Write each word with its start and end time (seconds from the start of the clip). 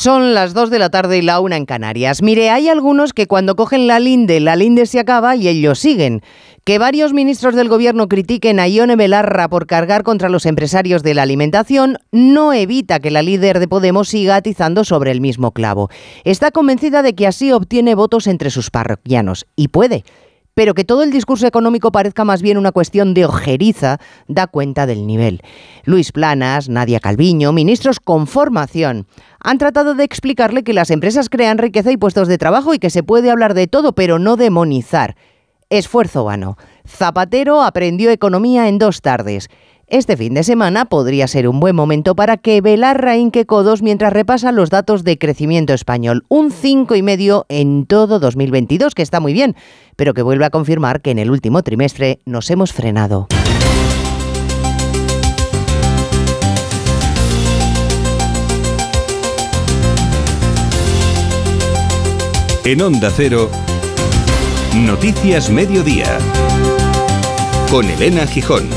Son 0.00 0.32
las 0.32 0.54
2 0.54 0.70
de 0.70 0.78
la 0.78 0.88
tarde 0.88 1.18
y 1.18 1.20
la 1.20 1.40
una 1.40 1.58
en 1.58 1.66
Canarias. 1.66 2.22
Mire, 2.22 2.48
hay 2.48 2.70
algunos 2.70 3.12
que 3.12 3.26
cuando 3.26 3.54
cogen 3.54 3.86
la 3.86 4.00
linde, 4.00 4.40
la 4.40 4.56
linde 4.56 4.86
se 4.86 4.98
acaba 4.98 5.36
y 5.36 5.46
ellos 5.46 5.78
siguen. 5.78 6.22
Que 6.64 6.78
varios 6.78 7.12
ministros 7.12 7.54
del 7.54 7.68
gobierno 7.68 8.08
critiquen 8.08 8.60
a 8.60 8.66
Ione 8.66 8.96
Belarra 8.96 9.50
por 9.50 9.66
cargar 9.66 10.02
contra 10.02 10.30
los 10.30 10.46
empresarios 10.46 11.02
de 11.02 11.12
la 11.12 11.20
alimentación 11.20 11.98
no 12.12 12.54
evita 12.54 12.98
que 12.98 13.10
la 13.10 13.20
líder 13.20 13.58
de 13.58 13.68
Podemos 13.68 14.08
siga 14.08 14.36
atizando 14.36 14.84
sobre 14.84 15.10
el 15.10 15.20
mismo 15.20 15.52
clavo. 15.52 15.90
Está 16.24 16.50
convencida 16.50 17.02
de 17.02 17.14
que 17.14 17.26
así 17.26 17.52
obtiene 17.52 17.94
votos 17.94 18.26
entre 18.26 18.48
sus 18.48 18.70
parroquianos. 18.70 19.44
Y 19.54 19.68
puede 19.68 20.04
pero 20.54 20.74
que 20.74 20.84
todo 20.84 21.02
el 21.02 21.10
discurso 21.10 21.46
económico 21.46 21.92
parezca 21.92 22.24
más 22.24 22.42
bien 22.42 22.58
una 22.58 22.72
cuestión 22.72 23.14
de 23.14 23.24
ojeriza 23.24 23.98
da 24.28 24.46
cuenta 24.46 24.86
del 24.86 25.06
nivel. 25.06 25.40
Luis 25.84 26.12
Planas, 26.12 26.68
Nadia 26.68 27.00
Calviño, 27.00 27.52
ministros 27.52 28.00
con 28.00 28.26
formación, 28.26 29.06
han 29.40 29.58
tratado 29.58 29.94
de 29.94 30.04
explicarle 30.04 30.62
que 30.62 30.74
las 30.74 30.90
empresas 30.90 31.28
crean 31.28 31.58
riqueza 31.58 31.92
y 31.92 31.96
puestos 31.96 32.28
de 32.28 32.38
trabajo 32.38 32.74
y 32.74 32.78
que 32.78 32.90
se 32.90 33.02
puede 33.02 33.30
hablar 33.30 33.54
de 33.54 33.66
todo, 33.66 33.94
pero 33.94 34.18
no 34.18 34.36
demonizar. 34.36 35.16
Esfuerzo 35.70 36.24
vano. 36.24 36.56
Zapatero 36.84 37.62
aprendió 37.62 38.10
economía 38.10 38.66
en 38.66 38.78
dos 38.78 39.02
tardes. 39.02 39.48
Este 39.90 40.16
fin 40.16 40.34
de 40.34 40.44
semana 40.44 40.84
podría 40.84 41.26
ser 41.26 41.48
un 41.48 41.58
buen 41.58 41.74
momento 41.74 42.14
para 42.14 42.36
que 42.36 42.60
Belarra 42.60 43.16
inque 43.16 43.44
codos 43.44 43.82
mientras 43.82 44.12
repasa 44.12 44.52
los 44.52 44.70
datos 44.70 45.02
de 45.02 45.18
crecimiento 45.18 45.74
español. 45.74 46.24
Un 46.28 46.52
5,5 46.52 47.44
en 47.48 47.86
todo 47.86 48.20
2022, 48.20 48.94
que 48.94 49.02
está 49.02 49.18
muy 49.18 49.32
bien, 49.32 49.56
pero 49.96 50.14
que 50.14 50.22
vuelve 50.22 50.44
a 50.44 50.50
confirmar 50.50 51.00
que 51.00 51.10
en 51.10 51.18
el 51.18 51.28
último 51.28 51.64
trimestre 51.64 52.20
nos 52.24 52.48
hemos 52.50 52.72
frenado. 52.72 53.26
En 62.64 62.80
Onda 62.80 63.10
Cero, 63.10 63.50
Noticias 64.76 65.50
Mediodía, 65.50 66.16
con 67.72 67.90
Elena 67.90 68.24
Gijón. 68.28 68.68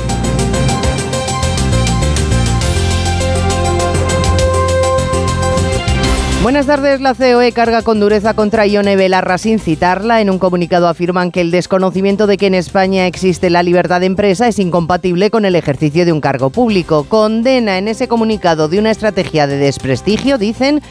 Buenas 6.43 6.65
tardes. 6.65 6.99
La 6.99 7.13
COE 7.13 7.53
carga 7.53 7.83
con 7.83 8.01
dureza 8.01 8.33
contra 8.33 8.67
Ione 8.67 8.97
Belarra 8.97 9.37
sin 9.37 9.59
citarla. 9.59 10.19
En 10.19 10.29
un 10.29 10.39
comunicado 10.39 10.89
afirman 10.89 11.31
que 11.31 11.39
el 11.39 11.51
desconocimiento 11.51 12.27
de 12.27 12.35
que 12.35 12.47
en 12.47 12.53
España 12.53 13.07
existe 13.07 13.49
la 13.49 13.63
libertad 13.63 14.01
de 14.01 14.07
empresa 14.07 14.49
es 14.49 14.59
incompatible 14.59 15.31
con 15.31 15.45
el 15.45 15.55
ejercicio 15.55 16.03
de 16.03 16.11
un 16.11 16.19
cargo 16.19 16.49
público. 16.49 17.05
Condena 17.05 17.77
en 17.77 17.87
ese 17.87 18.09
comunicado 18.09 18.67
de 18.67 18.77
una 18.77 18.91
estrategia 18.91 19.47
de 19.47 19.55
desprestigio, 19.55 20.37
dicen, 20.37 20.81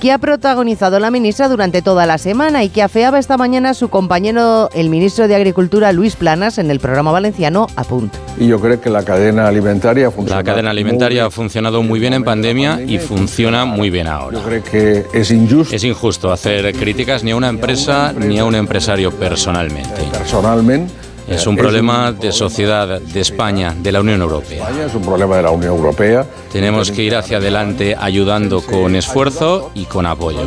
que 0.00 0.12
ha 0.12 0.18
protagonizado 0.18 0.98
la 0.98 1.10
ministra 1.10 1.48
durante 1.48 1.82
toda 1.82 2.06
la 2.06 2.18
semana 2.18 2.64
y 2.64 2.68
que 2.68 2.82
afeaba 2.82 3.18
esta 3.18 3.36
mañana 3.36 3.74
su 3.74 3.88
compañero, 3.88 4.68
el 4.74 4.88
ministro 4.88 5.28
de 5.28 5.34
Agricultura, 5.34 5.92
Luis 5.92 6.16
Planas, 6.16 6.58
en 6.58 6.70
el 6.70 6.80
programa 6.80 7.12
valenciano 7.12 7.66
Apunt. 7.76 8.14
Y 8.38 8.46
yo 8.46 8.60
creo 8.60 8.80
que 8.80 8.90
la 8.90 9.04
cadena 9.04 9.46
alimentaria 9.48 10.08
ha 10.08 10.22
La 10.28 10.42
cadena 10.42 10.70
alimentaria 10.70 11.26
ha 11.26 11.30
funcionado 11.30 11.82
muy 11.82 12.00
bien 12.00 12.14
en 12.14 12.24
pandemia 12.24 12.80
y 12.82 12.98
funciona 12.98 13.64
muy 13.64 13.90
bien 13.90 14.06
ahora. 14.06 14.38
Yo 14.38 14.44
creo 14.44 14.62
que 14.64 15.06
es 15.12 15.30
injusto. 15.30 15.74
Es 15.74 15.84
injusto 15.84 16.32
hacer 16.32 16.72
críticas 16.74 17.22
ni 17.22 17.30
a 17.30 17.36
una 17.36 17.48
empresa 17.48 18.12
ni 18.12 18.38
a 18.38 18.44
un 18.44 18.54
empresario 18.54 19.10
personalmente. 19.12 20.02
Personalmente 20.12 21.11
es 21.34 21.46
un 21.46 21.56
problema 21.56 22.12
de 22.12 22.32
sociedad 22.32 23.00
de 23.00 23.20
España, 23.20 23.74
de 23.76 23.92
la 23.92 24.00
Unión 24.00 24.20
Europea. 24.20 24.68
Es 24.86 24.94
un 24.94 25.02
problema 25.02 25.36
de 25.36 25.42
la 25.42 25.50
Unión 25.50 25.74
Europea. 25.74 26.26
Tenemos 26.52 26.90
que 26.90 27.02
ir 27.02 27.16
hacia 27.16 27.38
adelante 27.38 27.96
ayudando 27.98 28.60
con 28.60 28.94
esfuerzo 28.96 29.70
y 29.74 29.84
con 29.84 30.06
apoyo. 30.06 30.42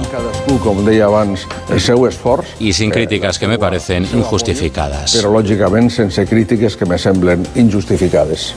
Y 2.59 2.73
sin 2.73 2.91
críticas 2.91 3.39
que 3.39 3.47
me 3.47 3.58
parecen 3.58 4.08
injustificadas. 4.13 5.13
Pero 5.16 5.31
lógicamente 5.31 6.09
sin 6.09 6.25
críticas 6.25 6.75
que 6.75 6.86
me 6.86 6.97
semblen 6.97 7.45
injustificadas. 7.56 8.56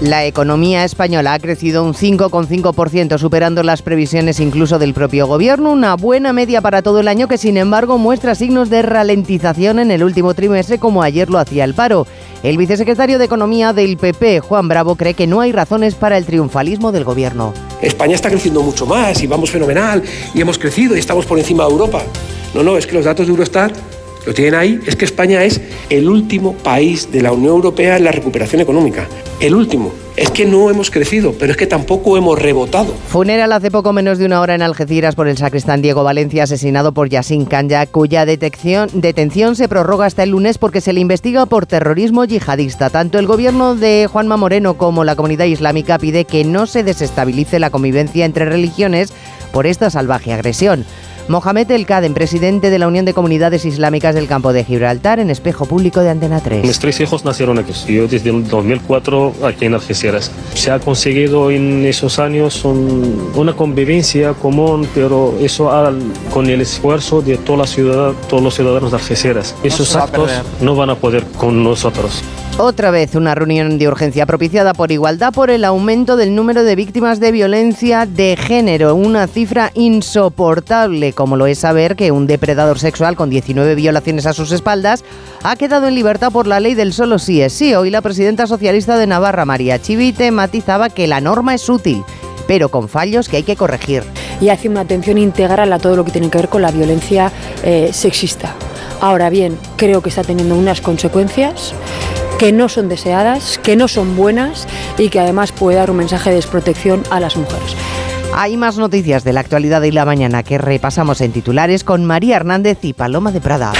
La 0.00 0.24
economía 0.24 0.86
española 0.86 1.34
ha 1.34 1.38
crecido 1.38 1.84
un 1.84 1.92
5,5%, 1.92 3.18
superando 3.18 3.62
las 3.62 3.82
previsiones 3.82 4.40
incluso 4.40 4.78
del 4.78 4.94
propio 4.94 5.26
gobierno, 5.26 5.70
una 5.72 5.94
buena 5.94 6.32
media 6.32 6.62
para 6.62 6.80
todo 6.80 7.00
el 7.00 7.08
año 7.08 7.28
que 7.28 7.36
sin 7.36 7.58
embargo 7.58 7.98
muestra 7.98 8.34
signos 8.34 8.70
de 8.70 8.80
ralentización 8.80 9.78
en 9.78 9.90
el 9.90 10.02
último 10.02 10.32
trimestre 10.32 10.78
como 10.78 11.02
ayer 11.02 11.28
lo 11.28 11.38
hacía 11.38 11.64
el 11.64 11.74
paro. 11.74 12.06
El 12.42 12.56
vicesecretario 12.56 13.18
de 13.18 13.26
Economía 13.26 13.74
del 13.74 13.98
PP, 13.98 14.40
Juan 14.40 14.68
Bravo, 14.68 14.96
cree 14.96 15.12
que 15.12 15.26
no 15.26 15.42
hay 15.42 15.52
razones 15.52 15.96
para 15.96 16.16
el 16.16 16.24
triunfalismo 16.24 16.92
del 16.92 17.04
gobierno. 17.04 17.52
España 17.82 18.14
está 18.14 18.30
creciendo 18.30 18.62
mucho 18.62 18.86
más 18.86 19.22
y 19.22 19.26
vamos 19.26 19.50
fenomenal 19.50 20.02
y 20.32 20.40
hemos 20.40 20.58
crecido 20.58 20.96
y 20.96 21.00
estamos 21.00 21.26
por 21.26 21.38
encima 21.38 21.66
de 21.66 21.72
Europa. 21.72 22.02
No, 22.54 22.62
no, 22.62 22.78
es 22.78 22.86
que 22.86 22.94
los 22.94 23.04
datos 23.04 23.26
de 23.26 23.32
Eurostat 23.32 23.76
lo 24.26 24.34
tienen 24.34 24.54
ahí, 24.54 24.80
es 24.86 24.96
que 24.96 25.04
España 25.04 25.44
es 25.44 25.60
el 25.88 26.08
último 26.08 26.54
país 26.54 27.10
de 27.10 27.22
la 27.22 27.32
Unión 27.32 27.54
Europea 27.54 27.96
en 27.96 28.04
la 28.04 28.12
recuperación 28.12 28.60
económica. 28.60 29.06
El 29.40 29.54
último. 29.54 29.92
Es 30.16 30.30
que 30.30 30.44
no 30.44 30.68
hemos 30.68 30.90
crecido, 30.90 31.34
pero 31.38 31.52
es 31.52 31.56
que 31.56 31.66
tampoco 31.66 32.18
hemos 32.18 32.38
rebotado. 32.38 32.92
Funeral 33.08 33.52
hace 33.54 33.70
poco 33.70 33.94
menos 33.94 34.18
de 34.18 34.26
una 34.26 34.42
hora 34.42 34.54
en 34.54 34.60
Algeciras 34.60 35.14
por 35.14 35.28
el 35.28 35.38
sacristán 35.38 35.80
Diego 35.80 36.04
Valencia, 36.04 36.42
asesinado 36.42 36.92
por 36.92 37.08
Yassin 37.08 37.46
Kanya, 37.46 37.86
cuya 37.86 38.26
detención 38.26 39.56
se 39.56 39.68
prorroga 39.68 40.04
hasta 40.04 40.22
el 40.22 40.30
lunes 40.30 40.58
porque 40.58 40.82
se 40.82 40.92
le 40.92 41.00
investiga 41.00 41.46
por 41.46 41.64
terrorismo 41.64 42.26
yihadista. 42.26 42.90
Tanto 42.90 43.18
el 43.18 43.26
gobierno 43.26 43.76
de 43.76 44.08
Juanma 44.12 44.36
Moreno 44.36 44.74
como 44.74 45.04
la 45.04 45.16
comunidad 45.16 45.46
islámica 45.46 45.98
pide 45.98 46.26
que 46.26 46.44
no 46.44 46.66
se 46.66 46.82
desestabilice 46.82 47.58
la 47.58 47.70
convivencia 47.70 48.26
entre 48.26 48.44
religiones 48.44 49.14
por 49.52 49.66
esta 49.66 49.88
salvaje 49.88 50.34
agresión. 50.34 50.84
Mohamed 51.28 51.70
El 51.70 51.86
Kadem, 51.86 52.14
presidente 52.14 52.70
de 52.70 52.78
la 52.78 52.88
Unión 52.88 53.04
de 53.04 53.14
Comunidades 53.14 53.64
Islámicas 53.64 54.14
del 54.14 54.26
Campo 54.26 54.52
de 54.52 54.64
Gibraltar, 54.64 55.20
en 55.20 55.30
espejo 55.30 55.66
público 55.66 56.00
de 56.00 56.10
Antena 56.10 56.40
3. 56.40 56.64
Mis 56.64 56.78
tres 56.78 57.00
hijos 57.00 57.24
nacieron 57.24 57.58
aquí. 57.58 57.72
Yo 57.86 58.08
desde 58.08 58.30
el 58.30 58.46
2004 58.46 59.34
aquí 59.44 59.66
en 59.66 59.74
Algeciras. 59.74 60.30
Se 60.54 60.70
ha 60.70 60.78
conseguido 60.78 61.50
en 61.50 61.84
esos 61.84 62.18
años 62.18 62.64
una 62.64 63.54
convivencia 63.54 64.32
común, 64.34 64.88
pero 64.94 65.34
eso 65.40 65.70
con 66.32 66.46
el 66.48 66.60
esfuerzo 66.60 67.22
de 67.22 67.36
toda 67.36 67.58
la 67.58 67.66
ciudad, 67.66 68.12
todos 68.28 68.42
los 68.42 68.54
ciudadanos 68.54 68.90
de 68.90 68.96
Algeciras. 68.96 69.54
Esos 69.62 69.94
actos 69.96 70.30
no 70.60 70.74
van 70.74 70.90
a 70.90 70.94
poder 70.96 71.24
con 71.36 71.62
nosotros. 71.62 72.22
Otra 72.62 72.90
vez 72.90 73.14
una 73.14 73.34
reunión 73.34 73.78
de 73.78 73.88
urgencia 73.88 74.26
propiciada 74.26 74.74
por 74.74 74.92
Igualdad 74.92 75.32
por 75.32 75.48
el 75.48 75.64
aumento 75.64 76.16
del 76.16 76.34
número 76.34 76.62
de 76.62 76.76
víctimas 76.76 77.18
de 77.18 77.32
violencia 77.32 78.04
de 78.04 78.36
género, 78.36 78.94
una 78.94 79.26
cifra 79.28 79.70
insoportable, 79.72 81.14
como 81.14 81.38
lo 81.38 81.46
es 81.46 81.60
saber 81.60 81.96
que 81.96 82.12
un 82.12 82.26
depredador 82.26 82.78
sexual 82.78 83.16
con 83.16 83.30
19 83.30 83.74
violaciones 83.76 84.26
a 84.26 84.34
sus 84.34 84.52
espaldas 84.52 85.04
ha 85.42 85.56
quedado 85.56 85.88
en 85.88 85.94
libertad 85.94 86.30
por 86.30 86.46
la 86.46 86.60
ley 86.60 86.74
del 86.74 86.92
solo 86.92 87.18
sí 87.18 87.40
es 87.40 87.54
sí. 87.54 87.74
Hoy 87.74 87.88
la 87.88 88.02
presidenta 88.02 88.46
socialista 88.46 88.98
de 88.98 89.06
Navarra, 89.06 89.46
María 89.46 89.80
Chivite, 89.80 90.30
matizaba 90.30 90.90
que 90.90 91.06
la 91.06 91.22
norma 91.22 91.54
es 91.54 91.66
útil 91.66 92.04
pero 92.46 92.68
con 92.68 92.90
fallos 92.90 93.28
que 93.28 93.36
hay 93.38 93.42
que 93.44 93.56
corregir. 93.56 94.02
Y 94.40 94.50
hace 94.50 94.68
una 94.68 94.80
atención 94.80 95.16
integral 95.16 95.72
a 95.72 95.78
todo 95.78 95.96
lo 95.96 96.04
que 96.04 96.10
tiene 96.10 96.28
que 96.28 96.38
ver 96.38 96.48
con 96.48 96.60
la 96.60 96.72
violencia 96.72 97.32
eh, 97.62 97.90
sexista. 97.92 98.54
Ahora 99.00 99.30
bien, 99.30 99.56
creo 99.76 100.02
que 100.02 100.08
está 100.08 100.24
teniendo 100.24 100.56
unas 100.56 100.80
consecuencias 100.80 101.74
que 102.40 102.52
no 102.52 102.70
son 102.70 102.88
deseadas, 102.88 103.58
que 103.58 103.76
no 103.76 103.86
son 103.86 104.16
buenas 104.16 104.66
y 104.96 105.10
que 105.10 105.20
además 105.20 105.52
puede 105.52 105.76
dar 105.76 105.90
un 105.90 105.98
mensaje 105.98 106.30
de 106.30 106.36
desprotección 106.36 107.02
a 107.10 107.20
las 107.20 107.36
mujeres. 107.36 107.76
Hay 108.34 108.56
más 108.56 108.78
noticias 108.78 109.24
de 109.24 109.34
la 109.34 109.40
actualidad 109.40 109.82
y 109.82 109.90
la 109.90 110.06
mañana 110.06 110.42
que 110.42 110.56
repasamos 110.56 111.20
en 111.20 111.32
titulares 111.32 111.84
con 111.84 112.06
María 112.06 112.36
Hernández 112.36 112.78
y 112.80 112.94
Paloma 112.94 113.30
de 113.30 113.42
Prada. 113.42 113.74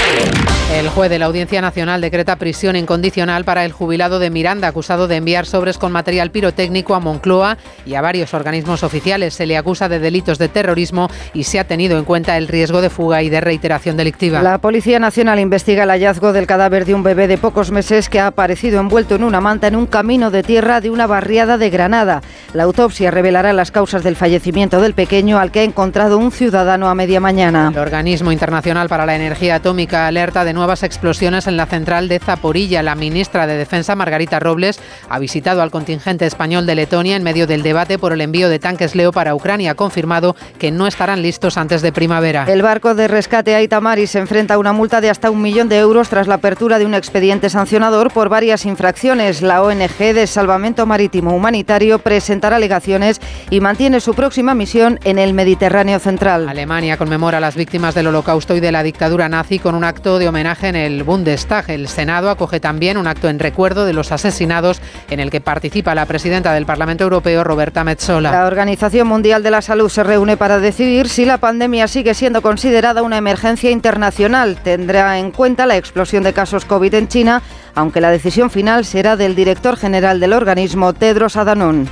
El 0.71 0.87
juez 0.87 1.09
de 1.09 1.19
la 1.19 1.25
Audiencia 1.25 1.59
Nacional 1.59 1.99
decreta 1.99 2.37
prisión 2.37 2.77
incondicional 2.77 3.43
para 3.43 3.65
el 3.65 3.73
jubilado 3.73 4.19
de 4.19 4.29
Miranda, 4.29 4.69
acusado 4.69 5.09
de 5.09 5.17
enviar 5.17 5.45
sobres 5.45 5.77
con 5.77 5.91
material 5.91 6.31
pirotécnico 6.31 6.95
a 6.95 7.01
Moncloa 7.01 7.57
y 7.85 7.95
a 7.95 8.01
varios 8.01 8.33
organismos 8.33 8.81
oficiales. 8.81 9.33
Se 9.33 9.45
le 9.45 9.57
acusa 9.57 9.89
de 9.89 9.99
delitos 9.99 10.37
de 10.37 10.47
terrorismo 10.47 11.09
y 11.33 11.43
se 11.43 11.59
ha 11.59 11.67
tenido 11.67 11.97
en 11.97 12.05
cuenta 12.05 12.37
el 12.37 12.47
riesgo 12.47 12.79
de 12.79 12.89
fuga 12.89 13.21
y 13.21 13.29
de 13.29 13.41
reiteración 13.41 13.97
delictiva. 13.97 14.41
La 14.41 14.59
Policía 14.59 14.97
Nacional 14.97 15.39
investiga 15.39 15.83
el 15.83 15.89
hallazgo 15.89 16.31
del 16.31 16.47
cadáver 16.47 16.85
de 16.85 16.95
un 16.95 17.03
bebé 17.03 17.27
de 17.27 17.37
pocos 17.37 17.69
meses 17.69 18.07
que 18.07 18.21
ha 18.21 18.27
aparecido 18.27 18.79
envuelto 18.79 19.15
en 19.15 19.25
una 19.25 19.41
manta 19.41 19.67
en 19.67 19.75
un 19.75 19.87
camino 19.87 20.31
de 20.31 20.41
tierra 20.41 20.79
de 20.79 20.89
una 20.89 21.05
barriada 21.05 21.57
de 21.57 21.69
Granada. 21.69 22.21
La 22.53 22.63
autopsia 22.63 23.11
revelará 23.11 23.51
las 23.51 23.71
causas 23.71 24.03
del 24.03 24.15
fallecimiento 24.15 24.81
del 24.81 24.93
pequeño 24.93 25.37
al 25.37 25.51
que 25.51 25.59
ha 25.59 25.63
encontrado 25.63 26.17
un 26.17 26.31
ciudadano 26.31 26.89
a 26.89 26.95
media 26.95 27.19
mañana. 27.19 27.71
El 27.73 27.79
Organismo 27.79 28.31
Internacional 28.31 28.87
para 28.87 29.05
la 29.05 29.17
Energía 29.17 29.55
Atómica 29.55 30.07
alerta 30.07 30.45
de 30.45 30.60
nuevas 30.61 30.83
explosiones 30.83 31.47
en 31.47 31.57
la 31.57 31.65
central 31.65 32.07
de 32.07 32.19
Zaporilla. 32.19 32.83
La 32.83 32.93
ministra 32.93 33.47
de 33.47 33.57
Defensa, 33.57 33.95
Margarita 33.95 34.39
Robles, 34.39 34.79
ha 35.09 35.17
visitado 35.17 35.63
al 35.63 35.71
contingente 35.71 36.27
español 36.27 36.67
de 36.67 36.75
Letonia 36.75 37.15
en 37.15 37.23
medio 37.23 37.47
del 37.47 37.63
debate 37.63 37.97
por 37.97 38.13
el 38.13 38.21
envío 38.21 38.47
de 38.47 38.59
tanques 38.59 38.93
Leo 38.93 39.11
para 39.11 39.33
Ucrania. 39.33 39.73
Confirmado 39.73 40.35
que 40.59 40.69
no 40.69 40.85
estarán 40.85 41.23
listos 41.23 41.57
antes 41.57 41.81
de 41.81 41.91
primavera. 41.91 42.45
El 42.47 42.61
barco 42.61 42.93
de 42.93 43.07
rescate 43.07 43.55
Aitamari 43.55 44.05
se 44.05 44.19
enfrenta 44.19 44.53
a 44.53 44.59
una 44.59 44.71
multa 44.71 45.01
de 45.01 45.09
hasta 45.09 45.31
un 45.31 45.41
millón 45.41 45.67
de 45.67 45.79
euros 45.79 46.09
tras 46.09 46.27
la 46.27 46.35
apertura 46.35 46.77
de 46.77 46.85
un 46.85 46.93
expediente 46.93 47.49
sancionador 47.49 48.13
por 48.13 48.29
varias 48.29 48.67
infracciones. 48.67 49.41
La 49.41 49.63
ONG 49.63 49.97
de 49.97 50.27
Salvamento 50.27 50.85
Marítimo 50.85 51.35
Humanitario 51.35 51.97
presentará 51.97 52.57
alegaciones 52.57 53.19
y 53.49 53.61
mantiene 53.61 53.99
su 53.99 54.13
próxima 54.13 54.53
misión 54.53 54.99
en 55.05 55.17
el 55.17 55.33
Mediterráneo 55.33 55.97
central. 55.97 56.47
Alemania 56.47 56.97
conmemora 56.97 57.39
a 57.39 57.41
las 57.41 57.55
víctimas 57.55 57.95
del 57.95 58.05
Holocausto 58.05 58.55
y 58.55 58.59
de 58.59 58.71
la 58.71 58.83
dictadura 58.83 59.27
nazi 59.27 59.57
con 59.57 59.73
un 59.73 59.83
acto 59.83 60.19
de 60.19 60.27
homenaje 60.27 60.50
en 60.61 60.75
el 60.75 61.03
Bundestag. 61.03 61.69
El 61.69 61.87
Senado 61.87 62.29
acoge 62.29 62.59
también 62.59 62.97
un 62.97 63.07
acto 63.07 63.29
en 63.29 63.39
recuerdo 63.39 63.85
de 63.85 63.93
los 63.93 64.11
asesinados 64.11 64.81
en 65.09 65.19
el 65.19 65.31
que 65.31 65.41
participa 65.41 65.95
la 65.95 66.05
presidenta 66.05 66.53
del 66.53 66.65
Parlamento 66.65 67.03
Europeo, 67.03 67.43
Roberta 67.43 67.83
Metsola. 67.83 68.31
La 68.31 68.45
Organización 68.45 69.07
Mundial 69.07 69.43
de 69.43 69.51
la 69.51 69.61
Salud 69.61 69.89
se 69.89 70.03
reúne 70.03 70.37
para 70.37 70.59
decidir 70.59 71.07
si 71.09 71.25
la 71.25 71.37
pandemia 71.37 71.87
sigue 71.87 72.13
siendo 72.13 72.41
considerada 72.41 73.01
una 73.01 73.17
emergencia 73.17 73.71
internacional. 73.71 74.57
Tendrá 74.61 75.17
en 75.17 75.31
cuenta 75.31 75.65
la 75.65 75.77
explosión 75.77 76.23
de 76.23 76.33
casos 76.33 76.65
COVID 76.65 76.93
en 76.93 77.07
China, 77.07 77.41
aunque 77.73 78.01
la 78.01 78.11
decisión 78.11 78.49
final 78.49 78.85
será 78.85 79.15
del 79.15 79.35
director 79.35 79.77
general 79.77 80.19
del 80.19 80.33
organismo, 80.33 80.93
Tedros 80.93 81.37
Adhanom. 81.37 81.85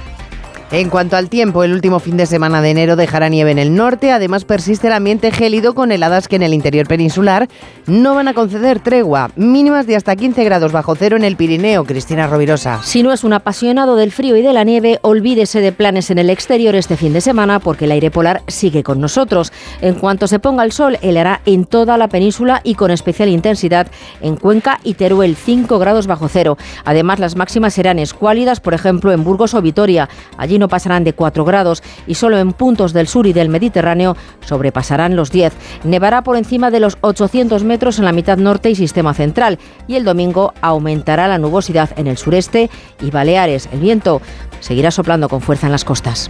En 0.72 0.92
cuanto 0.92 1.18
al 1.18 1.30
tiempo, 1.30 1.64
el 1.64 1.74
último 1.74 2.00
fin 2.00 2.16
de 2.16 2.28
semana 2.28 2.62
de 2.62 2.70
enero 2.70 2.96
dejará 2.96 3.28
nieve 3.28 3.50
en 3.50 3.58
el 3.58 3.74
norte, 3.74 4.12
además 4.12 4.46
persiste 4.46 4.86
el 4.86 4.94
ambiente 4.94 5.32
gélido 5.32 5.74
con 5.74 5.92
heladas 5.92 6.28
que 6.28 6.36
en 6.36 6.44
el 6.44 6.54
interior 6.54 6.86
peninsular 6.86 7.50
no 7.88 8.14
van 8.14 8.28
a 8.28 8.36
conceder 8.36 8.80
tregua, 8.80 9.32
mínimas 9.36 9.88
de 9.88 9.96
hasta 9.96 10.16
15 10.16 10.44
grados 10.44 10.72
bajo 10.72 10.94
cero 10.94 11.18
en 11.18 11.24
el 11.24 11.38
Pirineo. 11.38 11.86
Cristina 11.86 12.28
Rovirosa. 12.28 12.84
Si 12.84 13.02
no 13.02 13.12
es 13.12 13.24
un 13.24 13.34
apasionado 13.34 13.96
del 13.96 14.12
frío 14.12 14.38
y 14.38 14.44
de 14.44 14.54
la 14.54 14.64
nieve, 14.64 15.00
olvídese 15.02 15.60
de 15.60 15.72
planes 15.72 16.12
en 16.12 16.20
el 16.20 16.30
exterior 16.30 16.76
este 16.76 16.98
fin 16.98 17.14
de 17.14 17.22
semana 17.22 17.60
porque 17.60 17.86
el 17.86 17.92
aire 17.92 18.12
polar 18.12 18.44
sigue 18.46 18.84
con 18.84 19.02
nosotros. 19.02 19.52
En 19.82 19.96
cuanto 19.96 20.28
se 20.28 20.38
ponga 20.38 20.64
el 20.64 20.72
sol, 20.72 21.00
helará 21.02 21.42
en 21.48 21.66
toda 21.66 21.98
la 21.98 22.10
península 22.10 22.62
y 22.64 22.76
con 22.76 22.92
especial 22.92 23.30
intensidad 23.30 23.88
en 24.22 24.36
Cuenca 24.36 24.80
y 24.84 24.94
Teruel, 24.94 25.36
5 25.36 25.80
grados 25.80 26.06
bajo 26.06 26.28
cero. 26.28 26.60
Además, 26.86 27.18
las 27.18 27.36
máximas 27.36 27.74
serán 27.74 27.98
escuálidas, 27.98 28.60
por 28.60 28.76
ejemplo, 28.76 29.12
en 29.12 29.24
Burgos 29.24 29.56
o 29.56 29.64
Vitoria. 29.64 30.10
Allí 30.38 30.59
no 30.60 30.68
pasarán 30.68 31.04
de 31.04 31.14
4 31.14 31.44
grados 31.46 31.82
y 32.06 32.16
solo 32.16 32.38
en 32.38 32.54
puntos 32.54 32.94
del 32.94 33.08
sur 33.08 33.26
y 33.26 33.34
del 33.34 33.50
Mediterráneo 33.50 34.16
sobrepasarán 34.46 35.16
los 35.16 35.32
10. 35.32 35.54
Nevará 35.84 36.24
por 36.24 36.38
encima 36.38 36.70
de 36.70 36.80
los 36.80 36.98
800 37.02 37.64
metros 37.64 38.00
en 38.00 38.06
la 38.06 38.12
mitad 38.12 38.38
norte 38.38 38.70
y 38.70 38.76
sistema 38.76 39.14
central 39.14 39.58
y 39.88 39.96
el 39.96 40.04
domingo 40.04 40.54
aumentará 40.62 41.28
la 41.28 41.38
nubosidad 41.38 41.90
en 41.98 42.08
el 42.08 42.18
sureste 42.18 42.70
y 43.02 43.10
Baleares. 43.10 43.70
El 43.72 43.80
viento 43.80 44.22
seguirá 44.60 44.92
soplando 44.92 45.30
con 45.30 45.42
fuerza 45.42 45.68
en 45.68 45.72
las 45.72 45.86
costas. 45.86 46.30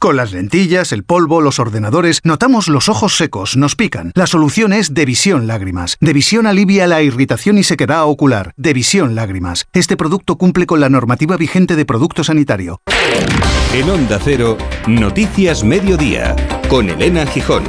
Con 0.00 0.16
las 0.16 0.32
lentillas, 0.32 0.92
el 0.92 1.04
polvo, 1.04 1.42
los 1.42 1.58
ordenadores, 1.58 2.20
notamos 2.24 2.68
los 2.68 2.88
ojos 2.88 3.18
secos, 3.18 3.58
nos 3.58 3.76
pican. 3.76 4.12
La 4.14 4.26
solución 4.26 4.72
es 4.72 4.94
Devisión 4.94 5.46
Lágrimas. 5.46 5.98
Devisión 6.00 6.46
alivia 6.46 6.86
la 6.86 7.02
irritación 7.02 7.58
y 7.58 7.64
sequedad 7.64 8.06
ocular. 8.06 8.54
Devisión 8.56 9.14
Lágrimas. 9.14 9.66
Este 9.74 9.98
producto 9.98 10.36
cumple 10.36 10.64
con 10.64 10.80
la 10.80 10.88
normativa 10.88 11.36
vigente 11.36 11.76
de 11.76 11.84
producto 11.84 12.24
sanitario. 12.24 12.80
En 13.74 13.90
Onda 13.90 14.18
Cero, 14.24 14.56
Noticias 14.86 15.64
Mediodía, 15.64 16.34
con 16.70 16.88
Elena 16.88 17.26
Gijón. 17.26 17.64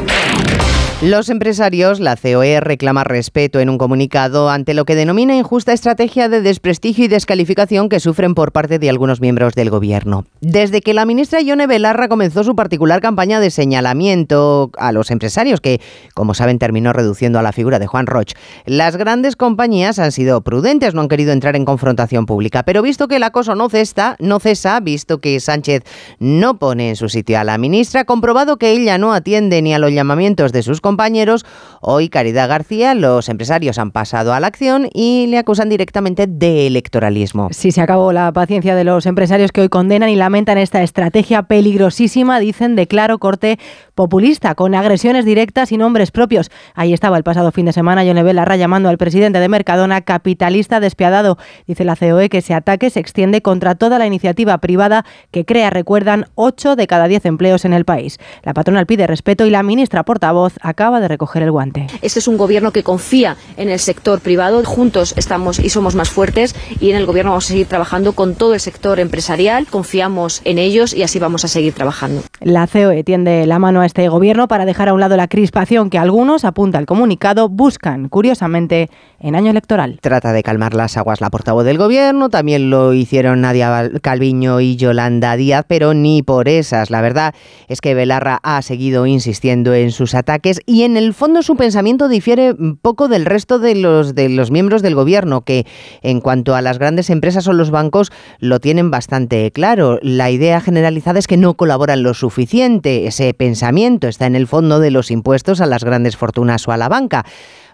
Los 1.04 1.30
empresarios, 1.30 2.00
la 2.00 2.16
COE, 2.16 2.60
reclama 2.60 3.04
respeto 3.04 3.60
en 3.60 3.72
un 3.72 3.80
comunicado 3.80 4.52
ante 4.52 4.76
lo 4.76 4.86
que 4.86 4.94
denomina 4.94 5.36
injusta 5.36 5.74
estrategia 5.74 6.30
de 6.30 6.42
desprestigio 6.44 7.06
y 7.06 7.08
descalificación 7.08 7.90
que 7.90 8.00
sufren 8.00 8.36
por 8.36 8.52
parte 8.52 8.78
de 8.78 8.88
algunos 8.88 9.20
miembros 9.20 9.56
del 9.56 9.72
gobierno. 9.72 10.26
Desde 10.42 10.82
que 10.82 10.94
la 10.94 11.08
ministra 11.08 11.42
Ione 11.42 11.66
Belarra 11.66 12.08
comenzó 12.08 12.44
su 12.44 12.56
particular 12.56 13.02
campaña 13.02 13.40
de 13.40 13.50
señalamiento 13.50 14.70
a 14.78 14.92
los 14.92 15.10
empresarios, 15.10 15.60
que, 15.60 15.82
como 16.14 16.36
saben, 16.36 16.60
terminó 16.60 16.94
reduciendo 16.94 17.40
a 17.40 17.42
la 17.42 17.52
figura 17.52 17.80
de 17.80 17.88
Juan 17.88 18.06
Roch, 18.06 18.34
las 18.68 18.96
grandes 18.96 19.36
compañías 19.36 19.98
han 19.98 20.12
sido 20.12 20.42
prudentes, 20.42 20.94
no 20.94 21.02
han 21.02 21.08
querido 21.08 21.32
entrar 21.32 21.56
en 21.56 21.66
confrontación 21.66 22.28
pública. 22.28 22.62
Pero 22.62 22.84
visto 22.84 23.08
que 23.08 23.16
el 23.16 23.24
acoso 23.24 23.56
no 23.56 23.70
cesa, 23.70 24.18
no 24.20 24.40
cesa, 24.40 24.80
visto 24.82 25.18
que 25.18 25.40
Sánchez 25.40 25.82
no 26.20 26.60
pone 26.60 26.90
en 26.90 26.96
su 26.96 27.10
sitio 27.10 27.40
a 27.40 27.44
la 27.44 27.58
ministra, 27.58 28.06
comprobado 28.06 28.58
que 28.58 28.70
ella 28.70 29.00
no 29.00 29.14
atiende 29.14 29.64
ni 29.64 29.74
a 29.74 29.80
los 29.80 29.92
llamamientos 29.92 30.52
de 30.52 30.62
sus 30.62 30.80
compañeros, 30.80 30.91
compañeros. 30.92 31.46
Hoy, 31.80 32.10
Caridad 32.10 32.50
García, 32.50 32.94
los 32.94 33.30
empresarios 33.30 33.80
han 33.80 33.92
pasado 33.92 34.34
a 34.34 34.42
la 34.42 34.48
acción 34.48 34.90
y 34.94 35.26
le 35.28 35.38
acusan 35.38 35.70
directamente 35.70 36.28
de 36.28 36.68
electoralismo. 36.68 37.48
Sí, 37.52 37.72
se 37.72 37.80
acabó 37.80 38.12
la 38.12 38.32
paciencia 38.34 38.76
de 38.76 38.84
los 38.84 39.06
empresarios 39.06 39.54
que 39.54 39.62
hoy 39.62 39.70
condenan 39.70 40.10
y 40.10 40.16
lamentan 40.18 40.58
esta 40.58 40.84
estrategia 40.84 41.44
peligrosísima, 41.44 42.40
dicen, 42.42 42.76
de 42.76 42.88
claro 42.88 43.20
corte 43.20 43.58
populista, 43.96 44.54
con 44.54 44.76
agresiones 44.76 45.24
directas 45.24 45.72
y 45.72 45.78
nombres 45.78 46.12
propios. 46.12 46.52
Ahí 46.76 46.92
estaba 46.92 47.18
el 47.18 47.24
pasado 47.24 47.52
fin 47.54 47.68
de 47.68 47.74
semana 47.74 48.04
Yone 48.04 48.24
Belarra 48.24 48.58
llamando 48.58 48.90
al 48.90 48.98
presidente 48.98 49.40
de 49.40 49.48
Mercadona 49.48 50.02
capitalista 50.02 50.82
despiadado. 50.82 51.38
Dice 51.68 51.86
la 51.86 51.96
COE 51.96 52.28
que 52.28 52.40
ese 52.40 52.54
ataque 52.54 52.90
se 52.90 53.00
extiende 53.00 53.42
contra 53.42 53.76
toda 53.76 53.98
la 53.98 54.06
iniciativa 54.06 54.58
privada 54.58 55.06
que 55.32 55.46
crea, 55.46 55.70
recuerdan, 55.70 56.26
8 56.36 56.76
de 56.76 56.88
cada 56.88 57.08
10 57.08 57.26
empleos 57.28 57.64
en 57.64 57.72
el 57.72 57.86
país. 57.86 58.20
La 58.44 58.54
patronal 58.54 58.86
pide 58.86 59.08
respeto 59.08 59.46
y 59.46 59.50
la 59.52 59.64
ministra 59.64 60.04
portavoz 60.04 60.56
acaba 60.62 60.81
de 60.82 61.08
recoger 61.08 61.44
el 61.44 61.52
guante. 61.52 61.86
Este 62.02 62.18
es 62.18 62.28
un 62.28 62.38
gobierno 62.38 62.72
que 62.72 62.82
confía 62.82 63.38
en 63.56 63.70
el 63.70 63.78
sector 63.78 64.20
privado. 64.20 64.64
Juntos 64.66 65.14
estamos 65.16 65.60
y 65.60 65.70
somos 65.70 65.94
más 65.94 66.10
fuertes 66.10 66.56
y 66.80 66.90
en 66.90 66.98
el 66.98 67.06
gobierno 67.06 67.32
vamos 67.32 67.46
a 67.46 67.50
seguir 67.50 67.68
trabajando 67.68 68.14
con 68.14 68.34
todo 68.34 68.56
el 68.56 68.60
sector 68.60 69.00
empresarial. 69.00 69.68
Confiamos 69.68 70.42
en 70.44 70.58
ellos 70.58 70.96
y 70.96 71.04
así 71.04 71.20
vamos 71.20 71.46
a 71.46 71.48
seguir 71.48 71.74
trabajando. 71.74 72.24
La 72.40 72.66
COE 72.66 73.04
tiende 73.04 73.46
la 73.46 73.60
mano 73.60 73.82
a 73.82 73.86
este 73.86 74.10
gobierno 74.10 74.48
para 74.48 74.66
dejar 74.66 74.90
a 74.90 74.94
un 74.94 75.00
lado 75.00 75.16
la 75.18 75.28
crispación 75.28 75.92
que 75.92 76.00
algunos, 76.00 76.46
apunta 76.46 76.80
el 76.80 76.88
comunicado, 76.88 77.48
buscan, 77.48 78.10
curiosamente, 78.10 78.90
en 79.20 79.36
año 79.36 79.52
electoral. 79.52 80.00
Trata 80.02 80.34
de 80.34 80.42
calmar 80.42 80.74
las 80.74 80.98
aguas 80.98 81.22
la 81.22 81.30
portavoz 81.30 81.64
del 81.64 81.78
gobierno, 81.78 82.30
también 82.30 82.72
lo 82.72 82.94
hicieron 82.94 83.42
Nadia 83.42 83.92
Calviño 84.02 84.62
y 84.62 84.78
Yolanda 84.78 85.36
Díaz, 85.36 85.66
pero 85.68 85.94
ni 85.94 86.24
por 86.24 86.50
esas. 86.50 86.90
La 86.90 87.02
verdad 87.02 87.36
es 87.68 87.82
que 87.82 87.94
Belarra 87.94 88.40
ha 88.42 88.62
seguido 88.64 89.06
insistiendo 89.06 89.76
en 89.76 89.92
sus 89.92 90.16
ataques 90.16 90.61
y 90.66 90.84
en 90.84 90.98
el 90.98 91.14
fondo 91.14 91.42
su 91.42 91.56
pensamiento 91.56 92.08
difiere 92.08 92.56
poco 92.82 93.08
del 93.08 93.26
resto 93.26 93.60
de 93.60 93.76
los, 93.76 94.16
de 94.16 94.30
los 94.30 94.52
miembros 94.52 94.82
del 94.82 94.96
gobierno, 94.96 95.42
que 95.42 95.66
en 96.02 96.22
cuanto 96.22 96.56
a 96.56 96.62
las 96.62 96.80
grandes 96.80 97.10
empresas 97.10 97.48
o 97.48 97.54
los 97.54 97.72
bancos 97.72 98.12
lo 98.40 98.60
tienen 98.60 98.92
bastante 98.92 99.52
claro. 99.52 100.00
La 100.02 100.32
idea 100.32 100.62
generalizada 100.62 101.20
es 101.20 101.28
que 101.28 101.38
no 101.38 101.56
colaboran 101.56 102.04
lo 102.04 102.14
suficiente. 102.14 103.08
Ese 103.08 103.34
pensamiento 103.34 104.08
está 104.08 104.26
en 104.26 104.36
el 104.36 104.48
fondo 104.48 104.80
de 104.80 104.92
los 104.92 105.12
impuestos 105.12 105.62
a 105.62 105.66
las 105.66 105.84
grandes 105.84 106.18
fortunas 106.18 106.68
o 106.68 106.72
a 106.72 106.78
la 106.78 106.90
banca. 106.90 107.26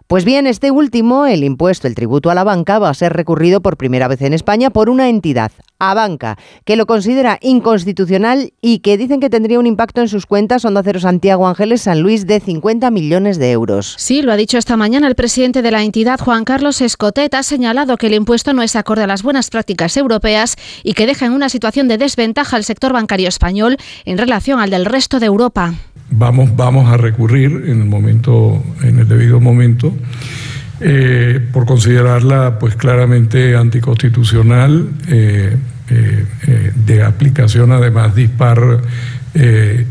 Pues 0.07 0.23
bien, 0.23 0.47
este 0.47 0.71
último, 0.71 1.25
el 1.25 1.43
impuesto, 1.43 1.85
el 1.85 1.93
tributo 1.93 2.29
a 2.29 2.33
la 2.33 2.45
banca, 2.45 2.79
va 2.79 2.89
a 2.89 2.93
ser 2.93 3.11
recurrido 3.11 3.61
por 3.61 3.75
primera 3.75 4.07
vez 4.07 4.21
en 4.21 4.31
España 4.31 4.69
por 4.69 4.89
una 4.89 5.09
entidad, 5.09 5.51
Abanca, 5.79 6.37
que 6.65 6.75
lo 6.75 6.85
considera 6.85 7.37
inconstitucional 7.41 8.53
y 8.61 8.79
que 8.79 8.97
dicen 8.97 9.19
que 9.19 9.29
tendría 9.29 9.59
un 9.59 9.67
impacto 9.67 10.01
en 10.01 10.07
sus 10.07 10.25
cuentas 10.25 10.65
Onda 10.65 10.81
Cero 10.83 10.99
Santiago 10.99 11.47
Ángeles 11.47 11.81
San 11.81 12.01
Luis 12.01 12.25
de 12.25 12.39
50 12.39 12.89
millones 12.91 13.37
de 13.37 13.51
euros. 13.51 13.95
Sí, 13.97 14.21
lo 14.21 14.31
ha 14.31 14.37
dicho 14.37 14.57
esta 14.57 14.77
mañana 14.77 15.07
el 15.07 15.15
presidente 15.15 15.61
de 15.61 15.71
la 15.71 15.83
entidad, 15.83 16.19
Juan 16.19 16.45
Carlos 16.45 16.81
Escotet, 16.81 17.33
ha 17.33 17.43
señalado 17.43 17.97
que 17.97 18.07
el 18.07 18.13
impuesto 18.13 18.53
no 18.53 18.63
es 18.63 18.75
acorde 18.75 19.03
a 19.03 19.07
las 19.07 19.23
buenas 19.23 19.49
prácticas 19.49 19.95
europeas 19.97 20.55
y 20.83 20.93
que 20.93 21.05
deja 21.05 21.25
en 21.25 21.33
una 21.33 21.49
situación 21.49 21.87
de 21.87 21.97
desventaja 21.97 22.55
al 22.55 22.63
sector 22.63 22.93
bancario 22.93 23.27
español 23.27 23.77
en 24.05 24.17
relación 24.17 24.59
al 24.59 24.69
del 24.69 24.85
resto 24.85 25.19
de 25.19 25.27
Europa. 25.27 25.73
Vamos, 26.09 26.55
vamos 26.55 26.91
a 26.91 26.97
recurrir 26.97 27.51
en 27.67 27.81
el 27.81 27.85
momento, 27.85 28.63
en 28.81 28.99
el 28.99 29.07
debido 29.07 29.39
momento 29.41 29.93
eh, 30.79 31.39
por 31.51 31.65
considerarla 31.65 32.59
pues 32.59 32.75
claramente 32.75 33.55
anticonstitucional, 33.55 34.89
eh, 35.07 35.57
eh, 35.89 36.25
de 36.75 37.03
aplicación 37.03 37.71
además 37.71 38.13
dispar 38.13 38.81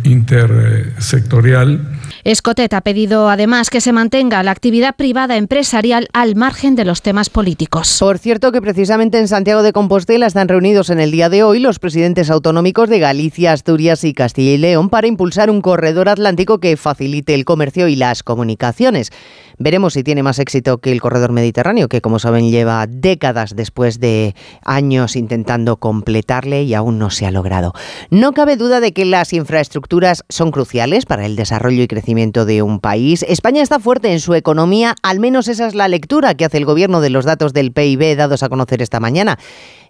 intersectorial 0.03 1.97
Escotet 2.27 2.75
ha 2.75 2.81
pedido 2.81 3.31
además 3.31 3.71
que 3.71 3.81
se 3.81 3.93
mantenga 3.93 4.43
la 4.43 4.51
actividad 4.51 4.97
privada 4.97 5.37
empresarial 5.37 6.09
al 6.13 6.35
margen 6.35 6.75
de 6.75 6.85
los 6.85 7.01
temas 7.01 7.31
políticos. 7.31 7.99
Por 8.01 8.19
cierto 8.19 8.51
que 8.51 8.61
precisamente 8.61 9.21
en 9.21 9.29
Santiago 9.29 9.63
de 9.63 9.73
Compostela 9.73 10.27
están 10.27 10.49
reunidos 10.49 10.91
en 10.91 10.99
el 10.99 11.13
día 11.13 11.29
de 11.29 11.45
hoy 11.45 11.61
los 11.61 11.79
presidentes 11.79 12.29
autonómicos 12.29 12.89
de 12.89 12.99
Galicia, 12.99 13.53
Asturias 13.53 14.03
y 14.03 14.13
Castilla 14.13 14.51
y 14.51 14.59
León 14.59 14.89
para 14.89 15.07
impulsar 15.07 15.51
un 15.51 15.61
corredor 15.61 16.09
atlántico 16.09 16.59
que 16.59 16.77
facilite 16.77 17.33
el 17.33 17.45
comercio 17.45 17.87
y 17.87 17.95
las 17.95 18.25
comunicaciones. 18.25 19.13
Veremos 19.59 19.95
si 19.95 20.03
tiene 20.03 20.23
más 20.23 20.39
éxito 20.39 20.79
que 20.79 20.93
el 20.93 21.01
corredor 21.01 21.33
mediterráneo, 21.33 21.89
que 21.89 22.03
como 22.03 22.19
saben 22.19 22.51
lleva 22.51 22.87
décadas 22.87 23.57
después 23.57 24.01
de 24.01 24.35
años 24.63 25.17
intentando 25.17 25.79
completarle 25.79 26.65
y 26.65 26.75
aún 26.75 26.99
no 26.99 27.09
se 27.09 27.25
ha 27.25 27.31
logrado. 27.31 27.73
No 28.11 28.33
cabe 28.33 28.57
duda 28.57 28.81
de 28.81 28.93
que 28.93 29.07
las 29.07 29.33
infraestructuras 29.33 30.25
son 30.29 30.51
cruciales 30.51 31.07
para 31.07 31.25
el 31.25 31.37
desarrollo 31.37 31.83
y 31.83 31.89
crecimiento 31.89 32.45
de 32.45 32.61
un 32.61 32.81
país. 32.81 33.25
España 33.29 33.63
está 33.63 33.81
fuerte 33.81 34.13
en 34.13 34.21
su 34.21 34.35
economía, 34.35 34.95
al 35.03 35.21
menos 35.21 35.49
esa 35.49 35.67
es 35.67 35.75
la 35.75 35.89
lectura 35.89 36.35
que 36.35 36.45
hace 36.45 36.59
el 36.59 36.67
gobierno 36.67 37.01
de 37.01 37.11
los 37.11 37.25
datos 37.25 37.55
del 37.55 37.73
PIB 37.73 38.17
dados 38.17 38.43
a 38.43 38.51
conocer 38.51 38.83
esta 38.83 39.01
mañana. 39.01 39.39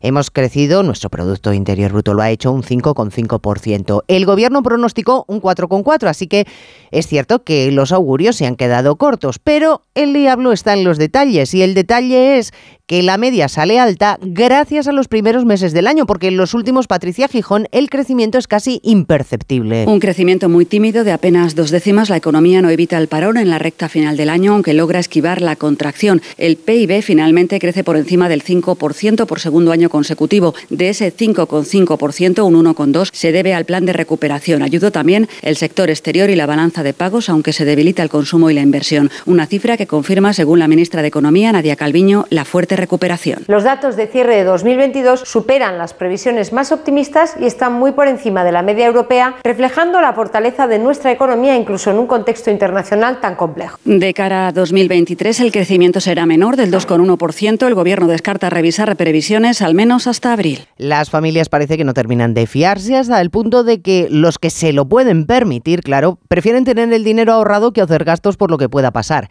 Hemos 0.00 0.30
crecido, 0.30 0.82
nuestro 0.82 1.11
Producto 1.11 1.52
Interior 1.52 1.90
Bruto 1.90 2.14
lo 2.14 2.23
ha 2.23 2.30
hecho 2.30 2.52
un 2.52 2.62
5,5%. 2.62 4.04
El 4.06 4.26
gobierno 4.26 4.62
pronosticó 4.62 5.25
un 5.26 5.40
4,4%, 5.40 6.06
así 6.06 6.26
que 6.26 6.46
es 6.90 7.06
cierto 7.06 7.42
que 7.42 7.73
los 7.73 7.92
augurios 7.92 8.37
se 8.37 8.46
han 8.46 8.56
quedado 8.56 8.96
cortos, 8.96 9.38
pero 9.38 9.55
el 9.94 10.12
diablo 10.12 10.52
está 10.52 10.75
en 10.75 10.84
los 10.84 10.98
detalles 10.98 11.54
y 11.54 11.62
el 11.62 11.75
detalle 11.75 12.38
es 12.38 12.52
que 12.86 13.02
la 13.02 13.18
media 13.18 13.48
sale 13.48 13.80
alta 13.80 14.18
gracias 14.22 14.86
a 14.86 14.92
los 14.92 15.08
primeros 15.08 15.44
meses 15.44 15.72
del 15.72 15.88
año, 15.88 16.06
porque 16.06 16.28
en 16.28 16.36
los 16.36 16.54
últimos, 16.54 16.86
Patricia 16.86 17.26
Gijón, 17.26 17.66
el 17.72 17.90
crecimiento 17.90 18.38
es 18.38 18.46
casi 18.46 18.80
imperceptible. 18.84 19.86
Un 19.88 19.98
crecimiento 19.98 20.48
muy 20.48 20.66
tímido 20.66 21.02
de 21.02 21.10
apenas 21.10 21.56
dos 21.56 21.70
décimas. 21.70 22.10
La 22.10 22.16
economía 22.16 22.62
no 22.62 22.70
evita 22.70 22.96
el 22.98 23.08
parón 23.08 23.38
en 23.38 23.50
la 23.50 23.58
recta 23.58 23.88
final 23.88 24.16
del 24.16 24.28
año, 24.28 24.52
aunque 24.52 24.72
logra 24.72 25.00
esquivar 25.00 25.42
la 25.42 25.56
contracción. 25.56 26.22
El 26.38 26.56
PIB 26.56 27.02
finalmente 27.02 27.58
crece 27.58 27.82
por 27.82 27.96
encima 27.96 28.28
del 28.28 28.44
5% 28.44 29.26
por 29.26 29.40
segundo 29.40 29.72
año 29.72 29.90
consecutivo. 29.90 30.54
De 30.70 30.88
ese 30.90 31.12
5,5%, 31.12 32.46
un 32.46 32.64
1,2% 32.64 33.10
se 33.12 33.32
debe 33.32 33.52
al 33.52 33.64
plan 33.64 33.84
de 33.84 33.94
recuperación. 33.94 34.62
Ayudó 34.62 34.92
también 34.92 35.28
el 35.42 35.56
sector 35.56 35.90
exterior 35.90 36.30
y 36.30 36.36
la 36.36 36.46
balanza 36.46 36.84
de 36.84 36.92
pagos, 36.92 37.28
aunque 37.30 37.52
se 37.52 37.64
debilita 37.64 38.04
el 38.04 38.10
consumo 38.10 38.48
y 38.48 38.54
la 38.54 38.62
inversión. 38.62 39.10
Una 39.24 39.46
cifra 39.46 39.76
que 39.76 39.88
confirma, 39.88 40.32
según 40.32 40.60
la 40.60 40.68
ministra 40.68 41.02
de 41.02 41.08
Economía, 41.08 41.50
Nadia 41.50 41.74
Calviño, 41.74 42.26
la 42.30 42.44
fuerte 42.44 42.75
recuperación. 42.76 43.45
Los 43.49 43.64
datos 43.64 43.97
de 43.97 44.06
cierre 44.06 44.37
de 44.37 44.45
2022 44.45 45.21
superan 45.21 45.78
las 45.78 45.95
previsiones 45.95 46.52
más 46.52 46.73
optimistas 46.73 47.35
y 47.40 47.47
están 47.47 47.73
muy 47.73 47.92
por 47.92 48.09
encima 48.09 48.45
de 48.45 48.52
la 48.52 48.62
media 48.62 48.87
europea, 48.87 49.37
reflejando 49.42 50.00
la 50.00 50.12
fortaleza 50.12 50.66
de 50.66 50.78
nuestra 50.78 51.12
economía 51.12 51.56
incluso 51.56 51.90
en 51.90 51.99
un 51.99 52.06
contexto 52.06 52.50
internacional 52.50 53.21
tan 53.21 53.35
complejo. 53.35 53.78
De 53.85 54.14
cara 54.14 54.49
a 54.49 54.52
2023 54.52 55.40
el 55.40 55.52
crecimiento 55.52 56.00
será 56.00 56.26
menor 56.26 56.56
del 56.56 56.73
2,1%. 56.73 57.66
El 57.66 57.75
gobierno 57.75 58.06
descarta 58.06 58.50
revisar 58.50 58.95
previsiones 58.97 59.62
al 59.62 59.75
menos 59.75 60.06
hasta 60.06 60.33
abril. 60.33 60.66
Las 60.76 61.11
familias 61.11 61.49
parece 61.49 61.76
que 61.76 61.85
no 61.85 61.95
terminan 61.95 62.35
de 62.35 62.47
fiarse 62.47 62.97
hasta 62.97 63.21
el 63.21 63.30
punto 63.30 63.64
de 63.64 63.80
que 63.80 64.09
los 64.11 64.38
que 64.38 64.50
se 64.50 64.73
lo 64.73 64.87
pueden 64.87 65.26
permitir, 65.26 65.83
claro, 65.83 66.18
prefieren 66.28 66.64
tener 66.64 66.92
el 66.92 67.04
dinero 67.04 67.33
ahorrado 67.33 67.73
que 67.73 67.80
hacer 67.80 68.04
gastos 68.04 68.37
por 68.37 68.50
lo 68.50 68.59
que 68.59 68.68
pueda 68.68 68.90
pasar. 68.90 69.28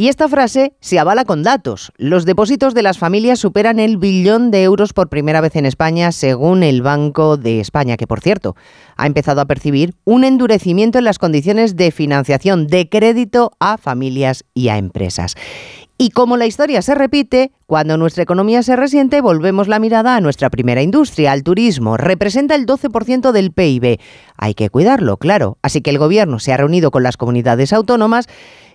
Y 0.00 0.08
esta 0.08 0.30
frase 0.30 0.72
se 0.80 0.98
avala 0.98 1.26
con 1.26 1.42
datos. 1.42 1.92
Los 1.98 2.24
depósitos 2.24 2.72
de 2.72 2.80
las 2.80 2.96
familias 2.96 3.38
superan 3.38 3.78
el 3.78 3.98
billón 3.98 4.50
de 4.50 4.62
euros 4.62 4.94
por 4.94 5.10
primera 5.10 5.42
vez 5.42 5.56
en 5.56 5.66
España, 5.66 6.10
según 6.10 6.62
el 6.62 6.80
Banco 6.80 7.36
de 7.36 7.60
España, 7.60 7.98
que 7.98 8.06
por 8.06 8.22
cierto 8.22 8.56
ha 8.96 9.06
empezado 9.06 9.42
a 9.42 9.44
percibir 9.44 9.94
un 10.04 10.24
endurecimiento 10.24 10.96
en 10.96 11.04
las 11.04 11.18
condiciones 11.18 11.76
de 11.76 11.90
financiación 11.90 12.66
de 12.66 12.88
crédito 12.88 13.52
a 13.60 13.76
familias 13.76 14.46
y 14.54 14.68
a 14.70 14.78
empresas. 14.78 15.34
Y 15.98 16.08
como 16.08 16.38
la 16.38 16.46
historia 16.46 16.80
se 16.80 16.94
repite, 16.94 17.52
cuando 17.66 17.98
nuestra 17.98 18.22
economía 18.22 18.62
se 18.62 18.74
resiente, 18.76 19.20
volvemos 19.20 19.68
la 19.68 19.78
mirada 19.78 20.16
a 20.16 20.22
nuestra 20.22 20.48
primera 20.48 20.80
industria, 20.80 21.32
al 21.32 21.42
turismo. 21.42 21.98
Representa 21.98 22.54
el 22.54 22.64
12% 22.64 23.32
del 23.32 23.52
PIB. 23.52 24.00
Hay 24.38 24.54
que 24.54 24.70
cuidarlo, 24.70 25.18
claro. 25.18 25.58
Así 25.60 25.82
que 25.82 25.90
el 25.90 25.98
Gobierno 25.98 26.38
se 26.38 26.54
ha 26.54 26.56
reunido 26.56 26.90
con 26.90 27.02
las 27.02 27.18
comunidades 27.18 27.74
autónomas 27.74 28.28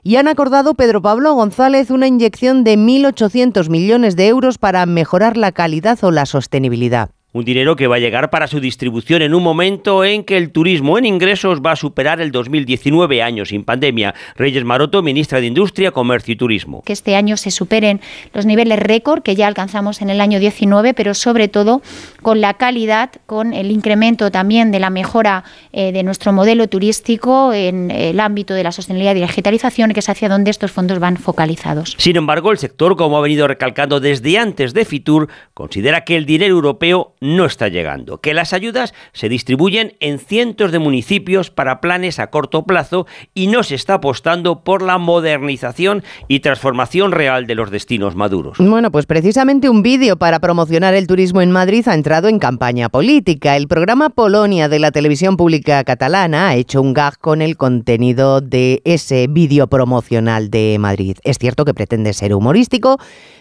y 0.08 0.18
han 0.18 0.28
acordado 0.28 0.76
Pedro 0.76 1.02
Pablo 1.02 1.34
González 1.34 1.90
una 1.90 2.06
inyección 2.06 2.64
de 2.64 2.78
1.800 2.78 3.70
millones 3.70 4.16
de 4.16 4.28
euros 4.28 4.60
para 4.60 4.86
mejorar 4.86 5.36
la 5.36 5.52
calidad 5.52 5.98
o 6.04 6.12
la 6.12 6.28
sostenibilidad. 6.28 7.10
Un 7.36 7.44
dinero 7.44 7.76
que 7.76 7.88
va 7.88 7.98
a 7.98 8.00
llegar 8.00 8.30
para 8.30 8.48
su 8.48 8.62
distribución 8.62 9.22
en 9.22 9.34
un 9.34 9.44
momento 9.44 10.06
en 10.06 10.24
que 10.24 10.38
el 10.38 10.52
turismo 10.52 10.98
en 10.98 11.04
ingresos 11.04 11.60
va 11.60 11.74
a 11.74 11.76
superar 11.76 12.22
el 12.22 12.32
2019 12.32 13.22
años 13.22 13.50
sin 13.50 13.66
pandemia. 13.66 14.16
Reyes 14.38 14.64
Maroto, 14.64 15.02
ministra 15.02 15.42
de 15.42 15.48
Industria, 15.48 15.92
Comercio 15.92 16.32
y 16.32 16.38
Turismo. 16.38 16.82
Que 16.86 16.94
este 16.94 17.18
año 17.18 17.36
se 17.36 17.52
superen 17.52 18.00
los 18.34 18.46
niveles 18.46 18.80
récord 18.80 19.22
que 19.22 19.36
ya 19.36 19.48
alcanzamos 19.48 20.02
en 20.02 20.12
el 20.12 20.22
año 20.22 20.40
19, 20.40 20.94
pero 20.94 21.14
sobre 21.14 21.50
todo 21.50 21.82
con 22.22 22.40
la 22.40 22.54
calidad, 22.54 23.12
con 23.26 23.52
el 23.52 23.70
incremento 23.70 24.32
también 24.32 24.72
de 24.72 24.80
la 24.80 24.90
mejora 24.90 25.44
eh, 25.74 25.92
de 25.92 26.04
nuestro 26.04 26.32
modelo 26.32 26.70
turístico 26.70 27.52
en 27.52 27.92
el 27.92 28.22
ámbito 28.22 28.54
de 28.54 28.64
la 28.64 28.72
sostenibilidad 28.72 29.14
y 29.14 29.20
digitalización, 29.20 29.92
que 29.92 30.00
es 30.00 30.08
hacia 30.08 30.30
donde 30.30 30.52
estos 30.52 30.72
fondos 30.72 31.00
van 31.00 31.18
focalizados. 31.18 31.96
Sin 31.98 32.16
embargo, 32.16 32.54
el 32.54 32.60
sector, 32.60 32.96
como 32.96 33.18
ha 33.18 33.22
venido 33.22 33.46
recalcando 33.46 34.00
desde 34.00 34.38
antes 34.38 34.74
de 34.74 34.86
Fitur, 34.86 35.28
considera 35.54 36.06
que 36.06 36.16
el 36.16 36.26
dinero 36.26 36.56
europeo 36.56 37.12
no 37.26 37.46
está 37.46 37.68
llegando, 37.68 38.20
que 38.20 38.34
las 38.34 38.54
ayudas 38.54 38.94
se 39.14 39.30
distribuyen 39.30 39.96
en 40.00 40.20
cientos 40.20 40.72
de 40.72 40.80
municipios 40.80 41.50
para 41.50 41.82
planes 41.82 42.20
a 42.20 42.28
corto 42.28 42.66
plazo 42.66 43.08
y 43.34 43.48
no 43.48 43.64
se 43.64 43.76
está 43.76 43.96
apostando 43.96 44.64
por 44.64 44.82
la 44.82 44.98
modernización 44.98 46.04
y 46.28 46.40
transformación 46.40 47.12
real 47.12 47.48
de 47.48 47.56
los 47.56 47.72
destinos 47.72 48.16
maduros. 48.16 48.58
Bueno, 48.60 48.92
pues 48.92 49.06
precisamente 49.06 49.70
un 49.70 49.82
vídeo 49.82 50.18
para 50.18 50.40
promocionar 50.40 50.94
el 50.94 51.08
turismo 51.08 51.42
en 51.42 51.52
Madrid 51.52 51.88
ha 51.88 51.94
entrado 51.94 52.28
en 52.28 52.40
campaña 52.40 52.90
política. 52.90 53.56
El 53.58 53.68
programa 53.68 54.10
Polonia 54.10 54.70
de 54.70 54.80
la 54.80 54.92
televisión 54.92 55.38
pública 55.38 55.84
catalana 55.84 56.50
ha 56.50 56.56
hecho 56.56 56.82
un 56.82 56.94
gag 56.94 57.18
con 57.20 57.42
el 57.42 57.58
contenido 57.58 58.42
de 58.42 58.82
ese 58.86 59.28
vídeo 59.28 59.68
promocional 59.68 60.50
de 60.50 60.78
Madrid. 60.80 61.18
Es 61.24 61.38
cierto 61.38 61.66
que 61.66 61.74
pretende 61.74 62.14
ser 62.14 62.34
humorístico, 62.34 63.00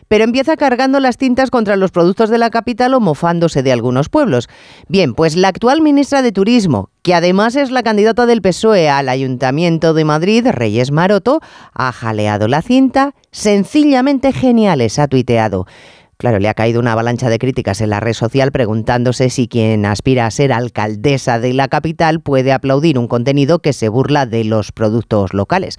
pero 0.09 0.25
empieza 0.25 0.57
cargando 0.57 1.01
las 1.01 1.17
tintas 1.17 1.51
contra 1.51 1.77
los 1.77 1.91
productos 1.91 2.31
de 2.31 2.39
la 2.39 2.51
capital 2.51 2.95
o 2.95 3.01
mofándose 3.01 3.63
de 3.63 3.73
algunos 3.75 4.09
pueblos. 4.09 4.49
Bien, 4.89 5.13
pues 5.13 5.37
la 5.37 5.49
actual 5.49 5.83
ministra 5.83 6.23
de 6.23 6.33
Turismo, 6.33 6.89
que 7.03 7.15
además 7.15 7.55
es 7.57 7.71
la 7.71 7.83
candidata 7.83 8.25
del 8.25 8.41
PSOE 8.41 8.89
al 8.89 9.11
Ayuntamiento 9.11 9.93
de 9.93 10.05
Madrid, 10.07 10.47
Reyes 10.51 10.91
Maroto, 10.91 11.41
ha 11.75 11.93
jaleado 11.93 12.49
la 12.49 12.63
cinta, 12.63 13.15
sencillamente 13.31 14.33
geniales, 14.33 14.99
ha 14.99 15.09
tuiteado. 15.09 15.67
Claro, 16.17 16.39
le 16.39 16.49
ha 16.49 16.55
caído 16.55 16.81
una 16.81 16.93
avalancha 16.93 17.29
de 17.29 17.39
críticas 17.39 17.81
en 17.81 17.91
la 17.91 18.01
red 18.01 18.15
social 18.15 18.53
preguntándose 18.53 19.31
si 19.31 19.49
quien 19.49 19.85
aspira 19.85 20.27
a 20.27 20.31
ser 20.31 20.53
alcaldesa 20.53 21.39
de 21.39 21.53
la 21.53 21.69
capital 21.69 22.21
puede 22.21 22.53
aplaudir 22.53 22.99
un 22.99 23.09
contenido 23.09 23.59
que 23.59 23.73
se 23.73 23.89
burla 23.89 24.25
de 24.25 24.45
los 24.45 24.73
productos 24.73 25.35
locales. 25.35 25.77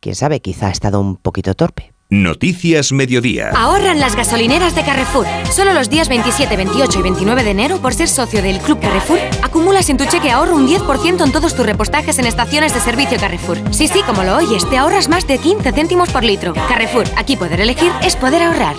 Quién 0.00 0.16
sabe, 0.16 0.40
quizá 0.40 0.66
ha 0.66 0.72
estado 0.72 1.00
un 1.00 1.16
poquito 1.16 1.54
torpe. 1.54 1.92
Noticias 2.12 2.92
Mediodía. 2.92 3.52
Ahorran 3.56 3.98
las 3.98 4.16
gasolineras 4.16 4.74
de 4.74 4.84
Carrefour. 4.84 5.24
Solo 5.50 5.72
los 5.72 5.88
días 5.88 6.10
27, 6.10 6.58
28 6.58 6.98
y 6.98 7.02
29 7.02 7.42
de 7.42 7.50
enero, 7.52 7.78
por 7.78 7.94
ser 7.94 8.06
socio 8.06 8.42
del 8.42 8.58
Club 8.58 8.80
Carrefour, 8.80 9.18
acumulas 9.42 9.88
en 9.88 9.96
tu 9.96 10.04
cheque 10.04 10.30
ahorro 10.30 10.56
un 10.56 10.68
10% 10.68 11.24
en 11.24 11.32
todos 11.32 11.56
tus 11.56 11.64
repostajes 11.64 12.18
en 12.18 12.26
estaciones 12.26 12.74
de 12.74 12.80
servicio 12.80 13.16
Carrefour. 13.18 13.56
Sí, 13.70 13.88
sí, 13.88 14.02
como 14.02 14.24
lo 14.24 14.36
oyes, 14.36 14.68
te 14.68 14.76
ahorras 14.76 15.08
más 15.08 15.26
de 15.26 15.38
15 15.38 15.72
céntimos 15.72 16.10
por 16.10 16.22
litro. 16.22 16.52
Carrefour, 16.52 17.06
aquí 17.16 17.36
poder 17.36 17.62
elegir 17.62 17.90
es 18.02 18.14
poder 18.14 18.42
ahorrar. 18.42 18.76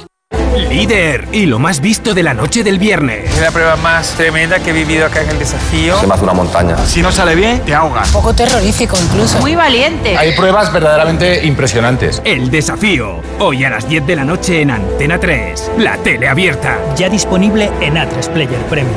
Líder 0.70 1.28
y 1.32 1.46
lo 1.46 1.60
más 1.60 1.82
visto 1.82 2.14
de 2.14 2.24
la 2.24 2.34
noche 2.34 2.64
del 2.64 2.78
viernes. 2.78 3.30
Es 3.34 3.42
la 3.42 3.52
prueba 3.52 3.76
más 3.76 4.14
tremenda 4.16 4.60
que 4.60 4.70
he 4.70 4.74
vivido 4.74 5.06
acá 5.06 5.22
en 5.22 5.30
el 5.30 5.40
desafío. 5.40 6.00
Se 6.00 6.08
me 6.08 6.14
hace 6.14 6.24
una 6.24 6.34
montaña. 6.34 6.78
Si 6.86 7.02
no 7.02 7.12
sale 7.12 7.36
bien, 7.36 7.60
te 7.62 7.74
ahogas. 7.74 8.08
Un 8.08 8.14
poco 8.14 8.34
terrorífico 8.34 8.98
incluso. 9.00 9.40
Muy 9.40 9.56
valiente. 9.56 10.18
Hay 10.18 10.36
pruebas 10.36 10.72
verdaderamente 10.72 11.46
impresionantes. 11.46 12.22
El 12.26 12.52
desafío. 12.52 13.22
Hoy 13.40 13.64
a 13.64 13.70
las 13.70 13.88
10 13.88 14.06
de 14.06 14.16
la 14.16 14.26
noche 14.26 14.62
en 14.62 14.72
Antena 14.72 15.20
3. 15.20 15.72
La 15.80 15.98
tele 15.98 16.28
abierta. 16.28 16.78
Ya 16.96 17.10
disponible 17.10 17.72
en 17.82 17.96
A3 17.96 18.30
Player 18.30 18.62
Premium. 18.70 18.96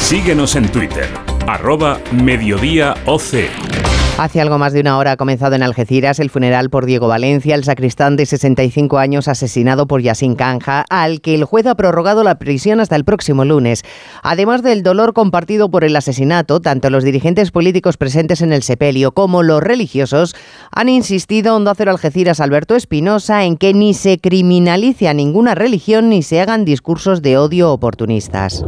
Síguenos 0.00 0.54
en 0.56 0.68
Twitter. 0.68 1.08
Arroba 1.46 1.98
Mediodía 2.12 2.94
OC. 3.06 3.85
Hace 4.18 4.40
algo 4.40 4.56
más 4.56 4.72
de 4.72 4.80
una 4.80 4.96
hora 4.96 5.12
ha 5.12 5.16
comenzado 5.18 5.56
en 5.56 5.62
Algeciras 5.62 6.20
el 6.20 6.30
funeral 6.30 6.70
por 6.70 6.86
Diego 6.86 7.06
Valencia, 7.06 7.54
el 7.54 7.64
sacristán 7.64 8.16
de 8.16 8.24
65 8.24 8.96
años 8.96 9.28
asesinado 9.28 9.86
por 9.86 10.00
Yasin 10.00 10.36
Canja, 10.36 10.86
al 10.88 11.20
que 11.20 11.34
el 11.34 11.44
juez 11.44 11.66
ha 11.66 11.74
prorrogado 11.74 12.24
la 12.24 12.38
prisión 12.38 12.80
hasta 12.80 12.96
el 12.96 13.04
próximo 13.04 13.44
lunes. 13.44 13.82
Además 14.22 14.62
del 14.62 14.82
dolor 14.82 15.12
compartido 15.12 15.70
por 15.70 15.84
el 15.84 15.94
asesinato, 15.94 16.60
tanto 16.60 16.88
los 16.88 17.04
dirigentes 17.04 17.50
políticos 17.50 17.98
presentes 17.98 18.40
en 18.40 18.54
el 18.54 18.62
sepelio 18.62 19.12
como 19.12 19.42
los 19.42 19.62
religiosos 19.62 20.34
han 20.72 20.88
insistido 20.88 21.54
Onda 21.54 21.74
Cero 21.76 21.90
Algeciras 21.90 22.40
Alberto 22.40 22.74
Espinosa 22.74 23.44
en 23.44 23.58
que 23.58 23.74
ni 23.74 23.92
se 23.92 24.18
criminalice 24.18 25.08
a 25.08 25.14
ninguna 25.14 25.54
religión 25.54 26.08
ni 26.08 26.22
se 26.22 26.40
hagan 26.40 26.64
discursos 26.64 27.20
de 27.20 27.36
odio 27.36 27.70
oportunistas. 27.70 28.64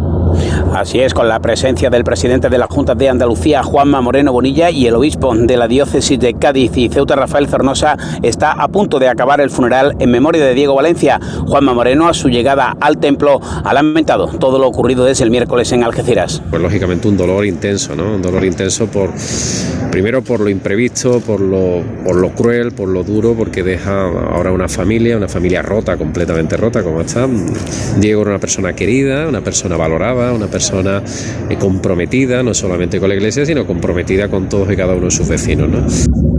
Así 0.74 1.00
es, 1.00 1.14
con 1.14 1.28
la 1.28 1.40
presencia 1.40 1.90
del 1.90 2.04
presidente 2.04 2.48
de 2.48 2.58
la 2.58 2.66
Junta 2.66 2.94
de 2.94 3.08
Andalucía, 3.08 3.62
Juanma 3.62 4.00
Moreno 4.00 4.32
Bonilla, 4.32 4.70
y 4.70 4.86
el 4.86 4.94
obispo 4.94 5.34
de 5.46 5.56
la 5.56 5.68
diócesis 5.68 6.18
de 6.18 6.34
Cádiz 6.34 6.76
y 6.76 6.88
Ceuta, 6.88 7.16
Rafael 7.16 7.48
Zornosa, 7.48 7.96
está 8.22 8.52
a 8.52 8.68
punto 8.68 8.98
de 8.98 9.08
acabar 9.08 9.40
el 9.40 9.50
funeral 9.50 9.94
en 9.98 10.10
memoria 10.10 10.44
de 10.44 10.54
Diego 10.54 10.74
Valencia. 10.74 11.20
Juanma 11.46 11.74
Moreno, 11.74 12.08
a 12.08 12.14
su 12.14 12.28
llegada 12.28 12.76
al 12.80 12.98
templo, 12.98 13.40
ha 13.64 13.74
lamentado 13.74 14.28
todo 14.38 14.58
lo 14.58 14.66
ocurrido 14.66 15.04
desde 15.04 15.24
el 15.24 15.30
miércoles 15.30 15.72
en 15.72 15.84
Algeciras. 15.84 16.42
Pues 16.50 16.62
lógicamente 16.62 17.08
un 17.08 17.16
dolor 17.16 17.44
intenso, 17.46 17.94
¿no? 17.94 18.14
Un 18.14 18.22
dolor 18.22 18.44
intenso 18.44 18.86
por, 18.86 19.12
primero 19.90 20.22
por 20.22 20.40
lo 20.40 20.48
imprevisto, 20.48 21.20
por 21.20 21.40
lo, 21.40 21.82
por 22.04 22.16
lo 22.16 22.30
cruel, 22.30 22.72
por 22.72 22.88
lo 22.88 23.04
duro, 23.04 23.34
porque 23.34 23.62
deja 23.62 24.02
ahora 24.02 24.52
una 24.52 24.68
familia, 24.68 25.16
una 25.16 25.28
familia 25.28 25.62
rota, 25.62 25.96
completamente 25.96 26.56
rota, 26.56 26.82
como 26.82 27.00
está. 27.00 27.28
Diego 27.98 28.22
era 28.22 28.30
una 28.30 28.40
persona 28.40 28.74
querida, 28.74 29.28
una 29.28 29.40
persona 29.40 29.76
valorada, 29.76 30.32
una 30.32 30.46
persona 30.46 31.02
eh, 31.48 31.56
comprometida, 31.56 32.42
no 32.42 32.54
solamente 32.54 33.00
con 33.00 33.08
la 33.08 33.14
iglesia, 33.14 33.44
sino 33.44 33.66
comprometida 33.66 34.28
con 34.28 34.48
todos 34.48 34.70
y 34.72 34.76
cada 34.76 34.94
uno 34.94 35.06
de 35.06 35.10
sus 35.10 35.28
vecinos, 35.28 35.68
¿no? 35.68 36.37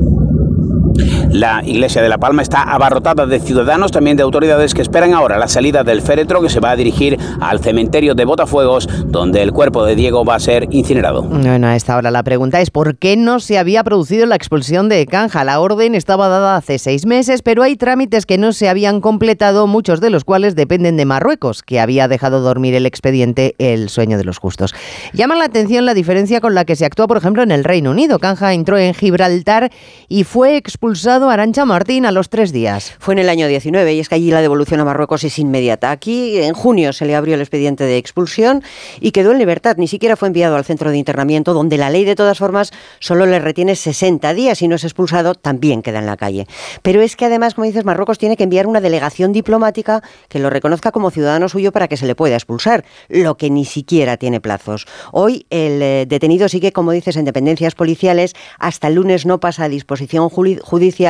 La 1.32 1.62
iglesia 1.64 2.02
de 2.02 2.10
La 2.10 2.18
Palma 2.18 2.42
está 2.42 2.64
abarrotada 2.64 3.28
de 3.28 3.40
ciudadanos, 3.40 3.92
también 3.92 4.18
de 4.18 4.24
autoridades 4.24 4.74
que 4.74 4.82
esperan 4.82 5.14
ahora 5.14 5.38
la 5.38 5.48
salida 5.48 5.84
del 5.84 6.02
féretro 6.02 6.42
que 6.42 6.50
se 6.50 6.60
va 6.60 6.72
a 6.72 6.76
dirigir 6.76 7.20
al 7.40 7.60
cementerio 7.60 8.16
de 8.16 8.26
Botafuegos, 8.26 8.90
donde 9.06 9.44
el 9.44 9.54
cuerpo 9.54 9.86
de 9.86 9.94
Diego 9.94 10.26
va 10.26 10.36
a 10.36 10.40
ser 10.40 10.68
incinerado. 10.72 11.22
Bueno, 11.22 11.68
a 11.68 11.76
esta 11.76 11.98
hora 11.98 12.10
la 12.10 12.24
pregunta 12.24 12.62
es 12.62 12.72
¿por 12.72 12.98
qué 12.98 13.16
no 13.16 13.40
se 13.40 13.60
había 13.60 13.84
producido 13.84 14.26
la 14.26 14.36
expulsión 14.36 14.90
de 14.90 15.06
Canja? 15.06 15.44
La 15.44 15.60
orden 15.60 15.94
estaba 15.94 16.30
dada 16.30 16.56
hace 16.56 16.80
seis 16.80 17.06
meses, 17.06 17.44
pero 17.44 17.62
hay 17.62 17.76
trámites 17.76 18.26
que 18.26 18.40
no 18.40 18.52
se 18.52 18.68
habían 18.68 19.00
completado, 19.00 19.68
muchos 19.68 20.02
de 20.02 20.10
los 20.10 20.24
cuales 20.24 20.56
dependen 20.56 20.98
de 20.98 21.06
Marruecos, 21.06 21.62
que 21.62 21.80
había 21.80 22.08
dejado 22.08 22.42
dormir 22.42 22.74
el 22.74 22.88
expediente 22.88 23.54
El 23.60 23.90
sueño 23.90 24.18
de 24.18 24.24
los 24.24 24.40
justos. 24.40 24.74
Llama 25.14 25.36
la 25.36 25.46
atención 25.46 25.86
la 25.86 25.94
diferencia 25.94 26.42
con 26.42 26.56
la 26.56 26.66
que 26.66 26.76
se 26.76 26.86
actúa, 26.86 27.06
por 27.06 27.18
ejemplo, 27.18 27.44
en 27.44 27.52
el 27.52 27.64
Reino 27.64 27.92
Unido. 27.92 28.18
Canja 28.18 28.54
entró 28.54 28.80
en 28.80 28.96
Gibraltar 28.96 29.72
y 30.08 30.24
fue 30.24 30.58
expulsado 30.58 31.19
Arancha 31.28 31.66
Martín 31.66 32.06
a 32.06 32.12
los 32.12 32.30
tres 32.30 32.54
días. 32.54 32.94
Fue 33.00 33.14
en 33.14 33.20
el 33.20 33.30
año 33.30 33.48
19 33.48 33.94
y 33.94 34.00
es 34.00 34.08
que 34.08 34.16
allí 34.16 34.32
la 34.32 34.42
devolución 34.42 34.80
a 34.80 34.86
Marruecos 34.86 35.24
es 35.24 35.38
inmediata. 35.40 35.92
Aquí 35.92 36.38
en 36.38 36.54
junio 36.54 36.94
se 36.94 37.06
le 37.06 37.16
abrió 37.16 37.36
el 37.36 37.42
expediente 37.42 37.84
de 37.84 37.98
expulsión 37.98 38.64
y 39.02 39.12
quedó 39.12 39.32
en 39.32 39.40
libertad. 39.40 39.76
Ni 39.78 39.88
siquiera 39.88 40.16
fue 40.16 40.30
enviado 40.30 40.56
al 40.56 40.64
centro 40.64 40.92
de 40.92 40.98
internamiento 40.98 41.54
donde 41.54 41.78
la 41.78 41.90
ley 41.90 42.06
de 42.06 42.16
todas 42.16 42.38
formas 42.38 42.72
solo 43.00 43.26
le 43.26 43.40
retiene 43.40 43.76
60 43.76 44.34
días 44.34 44.62
y 44.62 44.68
no 44.68 44.76
es 44.76 44.84
expulsado 44.84 45.36
también 45.36 45.82
queda 45.82 46.00
en 46.00 46.06
la 46.06 46.16
calle. 46.16 46.48
Pero 46.84 47.02
es 47.02 47.16
que 47.16 47.26
además, 47.26 47.56
como 47.56 47.66
dices, 47.66 47.84
Marruecos 47.84 48.18
tiene 48.18 48.38
que 48.38 48.44
enviar 48.44 48.68
una 48.68 48.80
delegación 48.80 49.34
diplomática 49.34 50.04
que 50.28 50.40
lo 50.40 50.50
reconozca 50.50 50.92
como 50.92 51.12
ciudadano 51.12 51.50
suyo 51.50 51.72
para 51.72 51.88
que 51.88 51.98
se 51.98 52.06
le 52.06 52.16
pueda 52.16 52.36
expulsar, 52.36 52.86
lo 53.10 53.36
que 53.36 53.50
ni 53.50 53.66
siquiera 53.66 54.18
tiene 54.18 54.40
plazos. 54.40 54.86
Hoy 55.12 55.48
el 55.50 55.82
eh, 55.82 56.06
detenido 56.08 56.48
sigue, 56.50 56.72
como 56.72 56.92
dices, 56.92 57.16
en 57.16 57.26
dependencias 57.26 57.74
policiales. 57.74 58.36
Hasta 58.60 58.88
el 58.88 58.96
lunes 58.96 59.26
no 59.26 59.40
pasa 59.40 59.64
a 59.64 59.70
disposición 59.70 60.30
judicial 60.30 61.09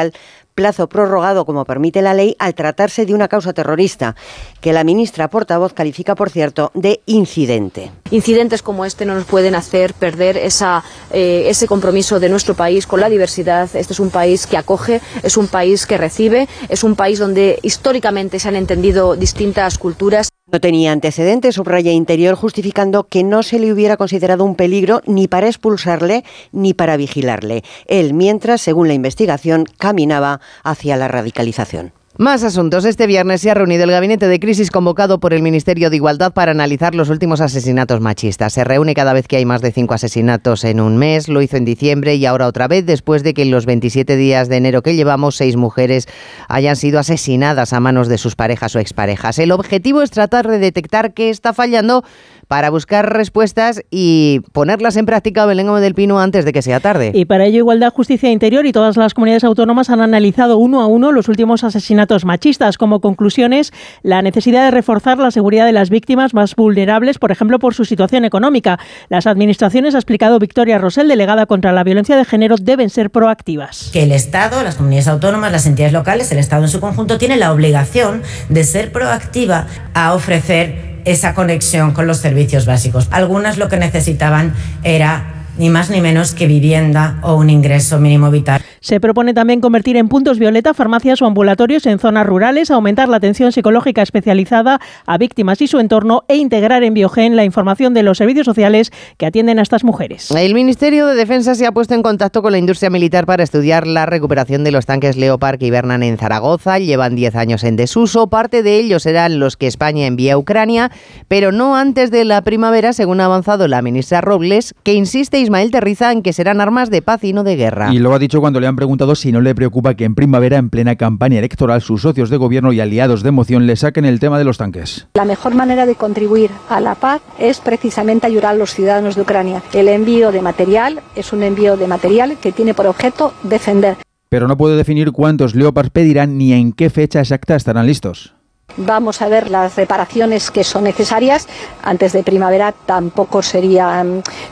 plazo 0.59 0.89
prorrogado 0.89 1.45
como 1.45 1.63
permite 1.63 2.01
la 2.01 2.13
ley 2.13 2.35
al 2.37 2.53
tratarse 2.53 3.05
de 3.05 3.13
una 3.13 3.29
causa 3.29 3.53
terrorista, 3.53 4.17
que 4.59 4.73
la 4.73 4.83
ministra 4.83 5.29
portavoz 5.29 5.71
califica, 5.71 6.15
por 6.15 6.29
cierto, 6.29 6.71
de 6.73 6.99
incidente. 7.05 7.91
Incidentes 8.11 8.61
como 8.61 8.83
este 8.83 9.05
no 9.05 9.15
nos 9.15 9.23
pueden 9.23 9.55
hacer 9.55 9.93
perder 9.93 10.35
esa, 10.35 10.83
eh, 11.13 11.45
ese 11.47 11.65
compromiso 11.65 12.19
de 12.19 12.27
nuestro 12.27 12.55
país 12.55 12.87
con 12.87 12.99
la 12.99 13.07
diversidad. 13.07 13.69
Este 13.73 13.93
es 13.93 13.99
un 14.01 14.09
país 14.09 14.47
que 14.47 14.57
acoge, 14.57 14.99
es 15.23 15.37
un 15.37 15.47
país 15.47 15.85
que 15.85 15.97
recibe, 15.97 16.49
es 16.67 16.83
un 16.83 16.95
país 16.95 17.19
donde 17.19 17.59
históricamente 17.61 18.37
se 18.39 18.49
han 18.49 18.57
entendido 18.57 19.15
distintas 19.15 19.77
culturas. 19.77 20.27
No 20.51 20.59
tenía 20.59 20.91
antecedentes, 20.91 21.55
subraya 21.55 21.91
Interior, 21.91 22.35
justificando 22.35 23.03
que 23.03 23.23
no 23.23 23.43
se 23.43 23.59
le 23.59 23.71
hubiera 23.71 23.97
considerado 23.97 24.43
un 24.43 24.55
peligro 24.55 25.01
ni 25.05 25.27
para 25.27 25.47
expulsarle 25.47 26.23
ni 26.51 26.73
para 26.73 26.97
vigilarle. 26.97 27.63
Él, 27.85 28.13
mientras, 28.13 28.61
según 28.61 28.87
la 28.87 28.95
investigación, 28.95 29.65
caminaba 29.77 30.41
hacia 30.63 30.97
la 30.97 31.07
radicalización. 31.07 31.93
Más 32.17 32.43
asuntos. 32.43 32.83
Este 32.83 33.07
viernes 33.07 33.39
se 33.39 33.51
ha 33.51 33.53
reunido 33.53 33.85
el 33.85 33.91
gabinete 33.91 34.27
de 34.27 34.39
crisis 34.39 34.71
convocado 34.71 35.19
por 35.19 35.33
el 35.33 35.41
Ministerio 35.41 35.89
de 35.89 35.95
Igualdad 35.95 36.33
para 36.33 36.51
analizar 36.51 36.93
los 36.93 37.09
últimos 37.09 37.39
asesinatos 37.39 38.01
machistas. 38.01 38.51
Se 38.51 38.63
reúne 38.65 38.93
cada 38.93 39.13
vez 39.13 39.27
que 39.27 39.37
hay 39.37 39.45
más 39.45 39.61
de 39.61 39.71
cinco 39.71 39.93
asesinatos 39.93 40.65
en 40.65 40.81
un 40.81 40.97
mes. 40.97 41.29
Lo 41.29 41.41
hizo 41.41 41.55
en 41.55 41.65
diciembre 41.65 42.15
y 42.15 42.25
ahora 42.25 42.47
otra 42.47 42.67
vez, 42.67 42.85
después 42.85 43.23
de 43.23 43.33
que 43.33 43.43
en 43.43 43.51
los 43.51 43.65
27 43.65 44.17
días 44.17 44.49
de 44.49 44.57
enero 44.57 44.81
que 44.81 44.95
llevamos, 44.95 45.37
seis 45.37 45.55
mujeres 45.55 46.07
hayan 46.49 46.75
sido 46.75 46.99
asesinadas 46.99 47.71
a 47.71 47.79
manos 47.79 48.09
de 48.09 48.17
sus 48.17 48.35
parejas 48.35 48.75
o 48.75 48.79
exparejas. 48.79 49.39
El 49.39 49.51
objetivo 49.51 50.01
es 50.01 50.11
tratar 50.11 50.47
de 50.47 50.59
detectar 50.59 51.13
qué 51.13 51.29
está 51.29 51.53
fallando 51.53 52.03
para 52.49 52.71
buscar 52.71 53.13
respuestas 53.13 53.83
y 53.91 54.41
ponerlas 54.53 54.97
en 54.97 55.05
práctica 55.05 55.45
Belén 55.45 55.67
Gómez 55.67 55.83
del 55.83 55.93
Pino 55.93 56.19
antes 56.19 56.45
de 56.45 56.51
que 56.51 56.63
sea 56.63 56.79
tarde. 56.79 57.11
Y 57.13 57.25
para 57.25 57.45
ello 57.45 57.59
Igualdad, 57.59 57.93
Justicia 57.93 58.27
e 58.27 58.31
Interior 58.31 58.65
y 58.65 58.71
todas 58.71 58.97
las 58.97 59.13
comunidades 59.13 59.43
autónomas 59.43 59.91
han 59.91 60.01
analizado 60.01 60.57
uno 60.57 60.81
a 60.81 60.87
uno 60.87 61.11
los 61.11 61.29
últimos 61.29 61.63
asesinatos 61.63 62.25
machistas. 62.25 62.79
Como 62.79 63.01
conclusiones, 63.01 63.71
la 64.01 64.23
necesidad 64.23 64.65
de 64.65 64.71
reforzar 64.71 65.19
la 65.19 65.29
seguridad 65.29 65.67
de 65.67 65.73
las 65.73 65.91
víctimas 65.91 66.33
más 66.33 66.55
vulnerables, 66.55 67.19
por 67.19 67.31
ejemplo, 67.31 67.59
por 67.59 67.75
su 67.75 67.85
situación 67.85 68.25
económica. 68.25 68.79
Las 69.09 69.27
administraciones, 69.27 69.93
ha 69.93 69.99
explicado 69.99 70.39
Victoria 70.39 70.79
Rosell, 70.79 71.07
delegada 71.07 71.45
contra 71.45 71.71
la 71.71 71.83
violencia 71.83 72.17
de 72.17 72.25
género, 72.25 72.55
deben 72.59 72.89
ser 72.89 73.11
proactivas. 73.11 73.91
Que 73.93 74.01
el 74.01 74.11
Estado, 74.11 74.63
las 74.63 74.73
comunidades 74.73 75.07
autónomas, 75.07 75.51
las 75.51 75.67
entidades 75.67 75.93
locales, 75.93 76.31
el 76.31 76.39
Estado 76.39 76.63
en 76.63 76.69
su 76.69 76.79
conjunto, 76.79 77.19
tiene 77.19 77.37
la 77.37 77.53
obligación 77.53 78.23
de 78.49 78.63
ser 78.63 78.91
proactiva 78.91 79.67
a 79.93 80.15
ofrecer 80.15 80.88
esa 81.05 81.33
conexión 81.33 81.91
con 81.91 82.07
los 82.07 82.17
servicios 82.17 82.65
básicos. 82.65 83.07
Algunas 83.11 83.57
lo 83.57 83.69
que 83.69 83.77
necesitaban 83.77 84.53
era 84.83 85.38
ni 85.59 85.69
más 85.69 85.89
ni 85.89 85.99
menos 85.99 86.33
que 86.33 86.47
vivienda 86.47 87.19
o 87.21 87.35
un 87.35 87.49
ingreso 87.49 87.99
mínimo 87.99 88.31
vital. 88.31 88.61
Se 88.79 89.01
propone 89.01 89.33
también 89.33 89.59
convertir 89.59 89.97
en 89.97 90.07
puntos 90.07 90.39
violeta 90.39 90.73
farmacias 90.73 91.21
o 91.21 91.25
ambulatorios 91.25 91.85
en 91.85 91.99
zonas 91.99 92.25
rurales, 92.25 92.71
aumentar 92.71 93.09
la 93.09 93.17
atención 93.17 93.51
psicológica 93.51 94.01
especializada 94.01 94.79
a 95.05 95.17
víctimas 95.17 95.61
y 95.61 95.67
su 95.67 95.79
entorno 95.79 96.23
e 96.29 96.37
integrar 96.37 96.83
en 96.83 96.93
Biogen 96.93 97.35
la 97.35 97.43
información 97.43 97.93
de 97.93 98.03
los 98.03 98.17
servicios 98.17 98.45
sociales 98.45 98.91
que 99.17 99.25
atienden 99.25 99.59
a 99.59 99.61
estas 99.61 99.83
mujeres. 99.83 100.31
El 100.31 100.53
Ministerio 100.53 101.05
de 101.07 101.15
Defensa 101.15 101.55
se 101.55 101.65
ha 101.67 101.73
puesto 101.73 101.93
en 101.93 102.03
contacto 102.03 102.41
con 102.41 102.53
la 102.53 102.57
industria 102.57 102.89
militar 102.89 103.25
para 103.25 103.43
estudiar 103.43 103.85
la 103.85 104.05
recuperación 104.05 104.63
de 104.63 104.71
los 104.71 104.85
tanques 104.85 105.17
Leopard 105.17 105.59
que 105.59 105.65
hibernan 105.65 106.03
en 106.03 106.17
Zaragoza. 106.17 106.79
Llevan 106.79 107.15
10 107.15 107.35
años 107.35 107.65
en 107.65 107.75
desuso. 107.75 108.27
Parte 108.27 108.63
de 108.63 108.77
ellos 108.79 109.03
serán 109.03 109.39
los 109.39 109.57
que 109.57 109.67
España 109.67 110.07
envía 110.07 110.35
a 110.35 110.37
Ucrania, 110.37 110.89
pero 111.27 111.51
no 111.51 111.75
antes 111.75 112.11
de 112.11 112.23
la 112.23 112.43
primavera, 112.43 112.93
según 112.93 113.19
ha 113.19 113.25
avanzado 113.25 113.67
la 113.67 113.81
ministra 113.81 114.21
Robles, 114.21 114.73
que 114.83 114.93
insiste 114.93 115.48
Ismael 115.49 115.71
Terriza 115.71 116.11
en 116.11 116.21
que 116.21 116.31
serán 116.31 116.61
armas 116.61 116.91
de 116.91 117.01
paz 117.01 117.23
y 117.23 117.33
no 117.33 117.43
de 117.43 117.55
guerra. 117.55 117.91
Y 117.91 117.97
lo 117.97 118.13
ha 118.13 118.19
dicho 118.19 118.39
cuando 118.39 118.59
le 118.59 118.67
han 118.67 118.75
preguntado 118.75 119.15
si 119.15 119.31
no 119.31 119.41
le 119.41 119.55
preocupa 119.55 119.95
que 119.95 120.05
en 120.05 120.13
primavera, 120.13 120.57
en 120.57 120.69
plena 120.69 120.95
campaña 120.95 121.39
electoral, 121.39 121.81
sus 121.81 122.03
socios 122.03 122.29
de 122.29 122.37
gobierno 122.37 122.71
y 122.71 122.79
aliados 122.79 123.23
de 123.23 123.31
moción 123.31 123.65
le 123.65 123.75
saquen 123.75 124.05
el 124.05 124.19
tema 124.19 124.37
de 124.37 124.43
los 124.43 124.59
tanques. 124.59 125.07
La 125.15 125.25
mejor 125.25 125.55
manera 125.55 125.87
de 125.87 125.95
contribuir 125.95 126.51
a 126.69 126.79
la 126.79 126.93
paz 126.93 127.23
es 127.39 127.61
precisamente 127.61 128.27
ayudar 128.27 128.53
a 128.53 128.57
los 128.57 128.75
ciudadanos 128.75 129.15
de 129.15 129.23
Ucrania. 129.23 129.63
El 129.73 129.87
envío 129.87 130.31
de 130.31 130.43
material 130.43 131.01
es 131.15 131.33
un 131.33 131.41
envío 131.41 131.77
de 131.77 131.87
material 131.87 132.37
que 132.39 132.51
tiene 132.51 132.75
por 132.75 132.85
objeto 132.85 133.33
defender. 133.41 133.97
Pero 134.29 134.47
no 134.47 134.55
puede 134.55 134.77
definir 134.77 135.11
cuántos 135.11 135.55
Leopards 135.55 135.89
pedirán 135.89 136.37
ni 136.37 136.53
en 136.53 136.73
qué 136.73 136.91
fecha 136.91 137.21
exacta 137.21 137.55
estarán 137.55 137.87
listos. 137.87 138.35
Vamos 138.77 139.21
a 139.21 139.27
ver 139.27 139.49
las 139.49 139.75
reparaciones 139.75 140.51
que 140.51 140.63
son 140.63 140.85
necesarias. 140.85 141.47
Antes 141.83 142.13
de 142.13 142.23
primavera 142.23 142.71
tampoco 142.71 143.41
sería 143.41 144.05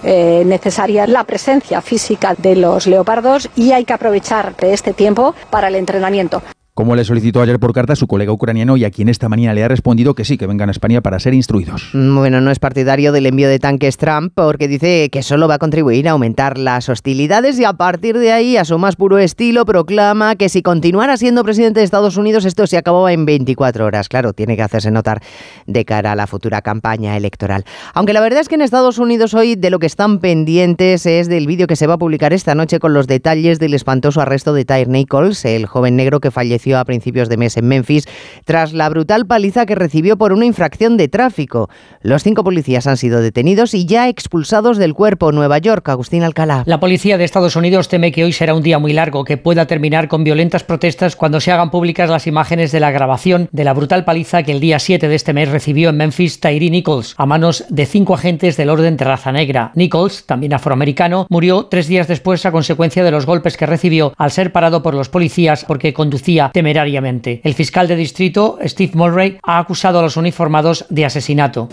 eh, 0.03 0.43
necesaria 0.45 1.07
la 1.07 1.23
presencia 1.23 1.81
física 1.81 2.35
de 2.37 2.55
los 2.55 2.87
leopardos 2.87 3.49
y 3.55 3.71
hay 3.71 3.85
que 3.85 3.93
aprovechar 3.93 4.53
este 4.61 4.93
tiempo 4.93 5.33
para 5.49 5.69
el 5.69 5.75
entrenamiento. 5.75 6.41
Como 6.77 6.95
le 6.95 7.03
solicitó 7.03 7.41
ayer 7.41 7.59
por 7.59 7.73
carta 7.73 7.93
a 7.93 7.95
su 7.95 8.05
colega 8.05 8.31
ucraniano 8.31 8.77
y 8.77 8.85
a 8.85 8.91
quien 8.91 9.09
esta 9.09 9.27
mañana 9.29 9.55
le 9.55 9.63
ha 9.63 9.67
respondido 9.67 10.13
que 10.13 10.23
sí, 10.23 10.37
que 10.37 10.45
vengan 10.45 10.69
a 10.69 10.71
España 10.71 11.01
para 11.01 11.19
ser 11.19 11.33
instruidos. 11.33 11.89
Bueno, 11.91 12.39
no 12.39 12.51
es 12.51 12.59
partidario 12.59 13.11
del 13.11 13.25
envío 13.25 13.49
de 13.49 13.57
tanques 13.57 13.97
Trump 13.97 14.31
porque 14.35 14.67
dice 14.67 15.09
que 15.09 15.23
solo 15.23 15.47
va 15.47 15.55
a 15.55 15.57
contribuir 15.57 16.07
a 16.07 16.11
aumentar 16.11 16.59
las 16.59 16.87
hostilidades 16.87 17.59
y 17.59 17.63
a 17.63 17.73
partir 17.73 18.19
de 18.19 18.31
ahí, 18.31 18.57
a 18.57 18.63
su 18.63 18.77
más 18.77 18.95
puro 18.95 19.17
estilo, 19.17 19.65
proclama 19.65 20.35
que 20.35 20.49
si 20.49 20.61
continuara 20.61 21.17
siendo 21.17 21.43
presidente 21.43 21.79
de 21.79 21.83
Estados 21.83 22.15
Unidos 22.15 22.45
esto 22.45 22.67
se 22.67 22.77
acababa 22.77 23.11
en 23.11 23.25
24 23.25 23.83
horas. 23.83 24.07
Claro, 24.07 24.33
tiene 24.33 24.55
que 24.55 24.61
hacerse 24.61 24.91
notar 24.91 25.23
de 25.65 25.83
cara 25.83 26.11
a 26.11 26.15
la 26.15 26.27
futura 26.27 26.61
campaña 26.61 27.17
electoral. 27.17 27.65
Aunque 27.95 28.13
la 28.13 28.21
verdad 28.21 28.41
es 28.41 28.49
que 28.49 28.53
en 28.53 28.61
Estados 28.61 28.99
Unidos 28.99 29.33
hoy 29.33 29.55
de 29.55 29.71
lo 29.71 29.79
que 29.79 29.87
están 29.87 30.19
pendientes 30.19 31.07
es 31.07 31.27
del 31.27 31.47
vídeo 31.47 31.65
que 31.65 31.75
se 31.75 31.87
va 31.87 31.95
a 31.95 31.97
publicar 31.97 32.33
esta 32.33 32.53
noche 32.53 32.77
con 32.77 32.93
los 32.93 33.07
detalles 33.07 33.57
del 33.57 33.73
espantoso 33.73 34.21
arresto 34.21 34.53
de 34.53 34.63
Tyre 34.63 34.91
Nichols, 34.91 35.43
el 35.43 35.65
joven 35.65 35.95
negro 35.95 36.19
que 36.19 36.29
falleció 36.29 36.66
a 36.75 36.83
principios 36.83 37.29
de 37.29 37.37
mes 37.37 37.55
en 37.55 37.67
Memphis 37.67 38.05
tras 38.43 38.73
la 38.73 38.89
brutal 38.89 39.25
paliza 39.25 39.65
que 39.65 39.75
recibió 39.75 40.17
por 40.17 40.33
una 40.33 40.45
infracción 40.45 40.97
de 40.97 41.07
tráfico. 41.07 41.69
Los 42.01 42.23
cinco 42.23 42.43
policías 42.43 42.87
han 42.87 42.97
sido 42.97 43.21
detenidos 43.21 43.73
y 43.73 43.85
ya 43.85 44.09
expulsados 44.09 44.77
del 44.77 44.93
cuerpo. 44.93 45.31
Nueva 45.31 45.59
York, 45.59 45.87
Agustín 45.89 46.23
Alcalá. 46.23 46.63
La 46.65 46.79
policía 46.79 47.17
de 47.17 47.23
Estados 47.23 47.55
Unidos 47.55 47.87
teme 47.87 48.11
que 48.11 48.23
hoy 48.23 48.33
será 48.33 48.53
un 48.53 48.63
día 48.63 48.79
muy 48.79 48.93
largo, 48.93 49.23
que 49.23 49.37
pueda 49.37 49.67
terminar 49.67 50.07
con 50.07 50.23
violentas 50.23 50.63
protestas 50.63 51.15
cuando 51.15 51.39
se 51.39 51.51
hagan 51.51 51.71
públicas 51.71 52.09
las 52.09 52.27
imágenes 52.27 52.71
de 52.71 52.79
la 52.79 52.91
grabación 52.91 53.49
de 53.51 53.63
la 53.63 53.73
brutal 53.73 54.03
paliza 54.03 54.43
que 54.43 54.51
el 54.51 54.59
día 54.59 54.79
7 54.79 55.07
de 55.07 55.15
este 55.15 55.33
mes 55.33 55.49
recibió 55.49 55.89
en 55.89 55.97
Memphis 55.97 56.39
Tyree 56.39 56.71
Nichols 56.71 57.13
a 57.17 57.25
manos 57.25 57.65
de 57.69 57.85
cinco 57.85 58.13
agentes 58.13 58.57
del 58.57 58.69
orden 58.69 58.97
de 58.97 59.05
raza 59.05 59.31
negra. 59.31 59.71
Nichols, 59.75 60.25
también 60.25 60.53
afroamericano, 60.53 61.27
murió 61.29 61.65
tres 61.65 61.87
días 61.87 62.07
después 62.07 62.45
a 62.45 62.51
consecuencia 62.51 63.03
de 63.03 63.11
los 63.11 63.25
golpes 63.25 63.57
que 63.57 63.65
recibió 63.65 64.13
al 64.17 64.31
ser 64.31 64.51
parado 64.51 64.81
por 64.81 64.93
los 64.93 65.09
policías 65.09 65.65
porque 65.65 65.93
conducía 65.93 66.51
temerariamente. 66.57 67.39
El 67.43 67.53
fiscal 67.53 67.87
de 67.87 67.95
distrito, 67.95 68.57
Steve 68.65 68.93
Mulray, 68.95 69.37
ha 69.43 69.59
acusado 69.59 69.99
a 69.99 70.01
los 70.01 70.17
uniformados 70.17 70.85
de 70.89 71.05
asesinato. 71.05 71.69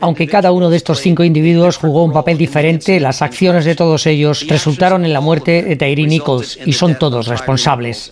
Aunque 0.00 0.26
cada 0.26 0.50
uno 0.50 0.70
de 0.70 0.76
estos 0.76 0.98
cinco 0.98 1.22
individuos 1.22 1.76
jugó 1.76 2.02
un 2.02 2.12
papel 2.12 2.36
diferente, 2.36 2.98
las 2.98 3.22
acciones 3.22 3.64
de 3.64 3.76
todos 3.76 4.08
ellos 4.08 4.44
resultaron 4.48 5.04
en 5.04 5.12
la 5.12 5.20
muerte 5.20 5.62
de 5.62 5.76
Tyree 5.76 6.08
Nichols 6.08 6.58
y 6.66 6.72
son 6.72 6.98
todos 6.98 7.28
responsables. 7.28 8.10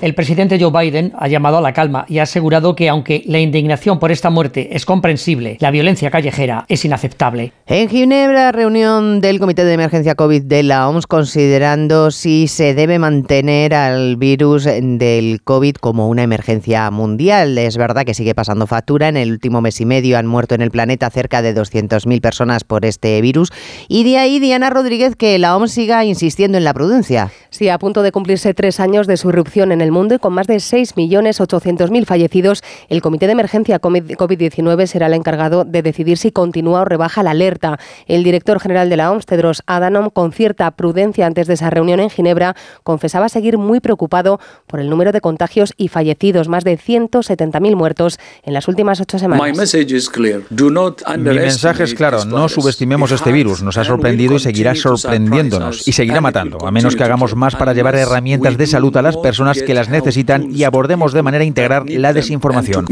El 0.00 0.14
presidente 0.14 0.60
Joe 0.60 0.70
Biden 0.70 1.12
ha 1.18 1.26
llamado 1.26 1.58
a 1.58 1.60
la 1.60 1.72
calma 1.72 2.06
y 2.08 2.20
ha 2.20 2.22
asegurado 2.22 2.76
que 2.76 2.88
aunque 2.88 3.24
la 3.26 3.40
indignación 3.40 3.98
por 3.98 4.12
esta 4.12 4.30
muerte 4.30 4.76
es 4.76 4.86
comprensible, 4.86 5.56
la 5.58 5.72
violencia 5.72 6.12
callejera 6.12 6.66
es 6.68 6.84
inaceptable. 6.84 7.52
En 7.66 7.88
Ginebra, 7.88 8.52
reunión 8.52 9.20
del 9.20 9.40
Comité 9.40 9.64
de 9.64 9.72
Emergencia 9.72 10.14
COVID 10.14 10.42
de 10.42 10.62
la 10.62 10.88
OMS 10.88 11.08
considerando 11.08 12.12
si 12.12 12.46
se 12.46 12.74
debe 12.74 13.00
mantener 13.00 13.74
al 13.88 14.16
virus 14.16 14.64
del 14.64 15.40
COVID 15.42 15.76
como 15.76 16.08
una 16.08 16.22
emergencia 16.22 16.90
mundial. 16.90 17.56
Es 17.58 17.76
verdad 17.76 18.04
que 18.04 18.14
sigue 18.14 18.34
pasando 18.34 18.66
factura. 18.66 19.08
En 19.08 19.16
el 19.16 19.32
último 19.32 19.60
mes 19.60 19.80
y 19.80 19.84
medio 19.84 20.18
han 20.18 20.26
muerto 20.26 20.54
en 20.54 20.62
el 20.62 20.70
planeta 20.70 21.10
cerca 21.10 21.42
de 21.42 21.54
200.000 21.54 22.20
personas 22.20 22.64
por 22.64 22.84
este 22.84 23.20
virus. 23.20 23.50
Y 23.88 24.04
de 24.04 24.18
ahí, 24.18 24.38
Diana 24.38 24.70
Rodríguez, 24.70 25.16
que 25.16 25.38
la 25.38 25.56
OMS 25.56 25.72
siga 25.72 26.04
insistiendo 26.04 26.58
en 26.58 26.64
la 26.64 26.74
prudencia. 26.74 27.30
Sí, 27.50 27.68
a 27.68 27.78
punto 27.78 28.02
de 28.02 28.12
cumplirse 28.12 28.54
tres 28.54 28.80
años 28.80 29.06
de 29.06 29.16
su 29.16 29.30
irrupción 29.30 29.72
en 29.72 29.80
el 29.80 29.90
mundo 29.90 30.14
y 30.14 30.18
con 30.18 30.32
más 30.32 30.46
de 30.46 30.56
6.800.000 30.56 32.04
fallecidos, 32.04 32.62
el 32.88 33.02
Comité 33.02 33.26
de 33.26 33.32
Emergencia 33.32 33.80
COVID-19 33.80 34.86
será 34.86 35.06
el 35.06 35.14
encargado 35.14 35.64
de 35.64 35.82
decidir 35.82 36.18
si 36.18 36.30
continúa 36.30 36.82
o 36.82 36.84
rebaja 36.84 37.22
la 37.22 37.30
alerta. 37.30 37.78
El 38.06 38.24
director 38.24 38.60
general 38.60 38.88
de 38.90 38.96
la 38.96 39.10
OMS, 39.10 39.26
Tedros 39.26 39.62
Adhanom, 39.66 40.10
con 40.10 40.32
cierta 40.32 40.70
prudencia 40.70 41.26
antes 41.26 41.46
de 41.46 41.54
esa 41.54 41.70
reunión 41.70 42.00
en 42.00 42.10
Ginebra, 42.10 42.54
confesaba 42.82 43.28
seguir 43.28 43.58
muy 43.58 43.67
preocupado 43.80 44.40
por 44.66 44.80
el 44.80 44.90
número 44.90 45.12
de 45.12 45.20
contagios 45.20 45.74
y 45.76 45.88
fallecidos, 45.88 46.48
más 46.48 46.64
de 46.64 46.78
170.000 46.78 47.76
muertos 47.76 48.18
en 48.42 48.54
las 48.54 48.68
últimas 48.68 49.00
ocho 49.00 49.18
semanas. 49.18 49.42
Mi 51.18 51.30
mensaje 51.34 51.84
es 51.84 51.94
claro, 51.94 52.24
no 52.24 52.48
subestimemos 52.48 53.12
este 53.12 53.32
virus, 53.32 53.62
nos 53.62 53.76
ha 53.76 53.84
sorprendido 53.84 54.36
y 54.36 54.38
seguirá 54.40 54.74
sorprendiéndonos 54.74 55.86
y 55.86 55.92
seguirá 55.92 56.20
matando, 56.20 56.66
a 56.66 56.70
menos 56.70 56.96
que 56.96 57.04
hagamos 57.04 57.34
más 57.36 57.56
para 57.56 57.72
llevar 57.74 57.94
herramientas 57.94 58.56
de 58.56 58.66
salud 58.66 58.96
a 58.96 59.02
las 59.02 59.16
personas 59.16 59.62
que 59.62 59.74
las 59.74 59.88
necesitan 59.88 60.54
y 60.54 60.64
abordemos 60.64 61.12
de 61.12 61.22
manera 61.22 61.44
integral 61.44 61.84
la 61.88 62.12
desinformación. 62.12 62.86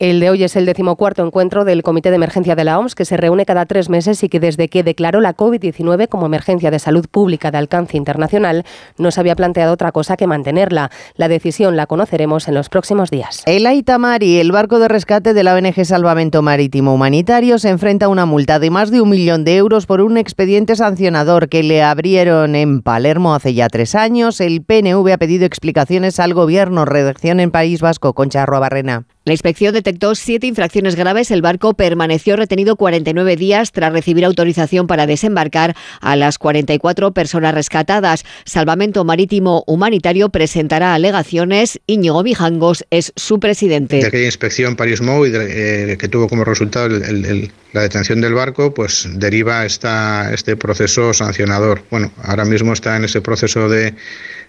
El 0.00 0.18
de 0.18 0.30
hoy 0.30 0.44
es 0.44 0.56
el 0.56 0.64
decimocuarto 0.64 1.22
encuentro 1.22 1.66
del 1.66 1.82
Comité 1.82 2.08
de 2.08 2.16
Emergencia 2.16 2.56
de 2.56 2.64
la 2.64 2.78
OMS, 2.78 2.94
que 2.94 3.04
se 3.04 3.18
reúne 3.18 3.44
cada 3.44 3.66
tres 3.66 3.90
meses 3.90 4.22
y 4.24 4.30
que 4.30 4.40
desde 4.40 4.68
que 4.68 4.82
declaró 4.82 5.20
la 5.20 5.36
COVID-19 5.36 6.08
como 6.08 6.24
emergencia 6.24 6.70
de 6.70 6.78
salud 6.78 7.04
pública 7.06 7.50
de 7.50 7.58
alcance 7.58 7.98
internacional, 7.98 8.64
no 8.96 9.10
se 9.10 9.20
había 9.20 9.36
planteado 9.36 9.74
otra 9.74 9.92
cosa 9.92 10.16
que 10.16 10.26
mantenerla. 10.26 10.90
La 11.16 11.28
decisión 11.28 11.76
la 11.76 11.86
conoceremos 11.86 12.48
en 12.48 12.54
los 12.54 12.70
próximos 12.70 13.10
días. 13.10 13.42
El 13.44 13.66
Aitamari, 13.66 14.38
el 14.38 14.52
barco 14.52 14.78
de 14.78 14.88
rescate 14.88 15.34
de 15.34 15.44
la 15.44 15.54
ONG 15.54 15.84
Salvamento 15.84 16.40
Marítimo 16.40 16.94
Humanitario, 16.94 17.58
se 17.58 17.68
enfrenta 17.68 18.06
a 18.06 18.08
una 18.08 18.24
multa 18.24 18.58
de 18.58 18.70
más 18.70 18.90
de 18.90 19.02
un 19.02 19.10
millón 19.10 19.44
de 19.44 19.58
euros 19.58 19.84
por 19.84 20.00
un 20.00 20.16
expediente 20.16 20.76
sancionador 20.76 21.50
que 21.50 21.62
le 21.62 21.82
abrieron 21.82 22.54
en 22.54 22.80
Palermo 22.80 23.34
hace 23.34 23.52
ya 23.52 23.68
tres 23.68 23.94
años. 23.94 24.40
El 24.40 24.62
PNV 24.62 25.12
ha 25.12 25.18
pedido 25.18 25.44
explicaciones 25.44 26.18
al 26.20 26.32
gobierno. 26.32 26.86
Redacción 26.86 27.38
en 27.38 27.50
País 27.50 27.82
Vasco, 27.82 28.14
Concha 28.14 28.46
Barrena. 28.46 29.04
La 29.24 29.34
inspección 29.34 29.74
detectó 29.74 30.14
siete 30.14 30.46
infracciones 30.46 30.96
graves. 30.96 31.30
El 31.30 31.42
barco 31.42 31.74
permaneció 31.74 32.36
retenido 32.36 32.76
49 32.76 33.36
días 33.36 33.70
tras 33.70 33.92
recibir 33.92 34.24
autorización 34.24 34.86
para 34.86 35.06
desembarcar 35.06 35.76
a 36.00 36.16
las 36.16 36.38
44 36.38 37.12
personas 37.12 37.54
rescatadas. 37.54 38.24
Salvamento 38.46 39.04
Marítimo 39.04 39.62
Humanitario 39.66 40.30
presentará 40.30 40.94
alegaciones. 40.94 41.80
Íñigo 41.86 42.22
Mijangos 42.22 42.86
es 42.88 43.12
su 43.14 43.40
presidente. 43.40 43.96
De 43.96 44.06
aquella 44.06 44.24
inspección 44.24 44.74
Paris-Mou 44.74 45.26
y 45.26 45.30
de, 45.30 45.92
eh, 45.92 45.98
que 45.98 46.08
tuvo 46.08 46.26
como 46.26 46.44
resultado 46.44 46.86
el, 46.86 47.52
la 47.72 47.82
detención 47.82 48.20
del 48.20 48.34
barco, 48.34 48.74
pues 48.74 49.08
deriva 49.14 49.64
esta, 49.64 50.32
este 50.32 50.56
proceso 50.56 51.14
sancionador. 51.14 51.82
Bueno, 51.90 52.12
ahora 52.22 52.44
mismo 52.44 52.72
está 52.72 52.96
en 52.96 53.04
ese 53.04 53.20
proceso 53.20 53.68
de 53.68 53.94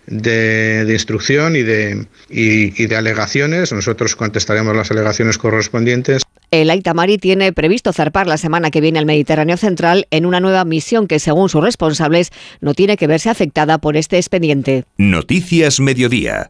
de, 0.08 0.86
de, 0.86 0.94
instrucción 0.94 1.56
y 1.56 1.64
de, 1.64 2.06
y, 2.30 2.82
y 2.82 2.88
de 2.88 2.96
alegaciones. 2.96 3.72
Nosotros 3.72 4.16
contestaremos 4.16 4.76
las 4.76 4.92
alegaciones 4.92 5.38
correspondientes. 5.38 6.24
El 6.52 6.70
Aitamari 6.70 7.18
tiene 7.18 7.54
previsto 7.54 7.94
zarpar 7.94 8.28
la 8.28 8.38
semana 8.38 8.72
que 8.72 8.82
viene 8.82 9.00
al 9.00 9.06
Mediterráneo 9.06 9.56
Central 9.56 10.08
en 10.12 10.26
una 10.26 10.42
nueva 10.42 10.66
misión 10.66 11.08
que, 11.08 11.20
según 11.20 11.48
sus 11.48 11.64
responsables, 11.64 12.32
no 12.60 12.74
tiene 12.74 12.98
que 12.98 13.08
verse 13.08 13.30
afectada 13.30 13.78
por 13.78 13.96
este 13.96 14.18
expediente. 14.18 14.84
Noticias 14.98 15.80
Mediodía. 15.80 16.50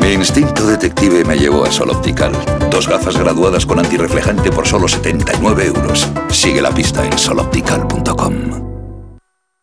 Mi 0.00 0.12
instinto 0.12 0.66
detective 0.66 1.24
me 1.24 1.36
llevó 1.36 1.64
a 1.64 1.72
Sol 1.72 1.90
Optical. 1.90 2.32
Dos 2.70 2.88
gafas 2.88 3.16
graduadas 3.16 3.66
con 3.66 3.78
antirreflejante 3.78 4.50
por 4.50 4.66
solo 4.66 4.88
79 4.88 5.66
euros. 5.66 6.08
Sigue 6.30 6.62
la 6.62 6.70
pista 6.70 7.04
en 7.04 7.18
soloptical.com. 7.18 8.66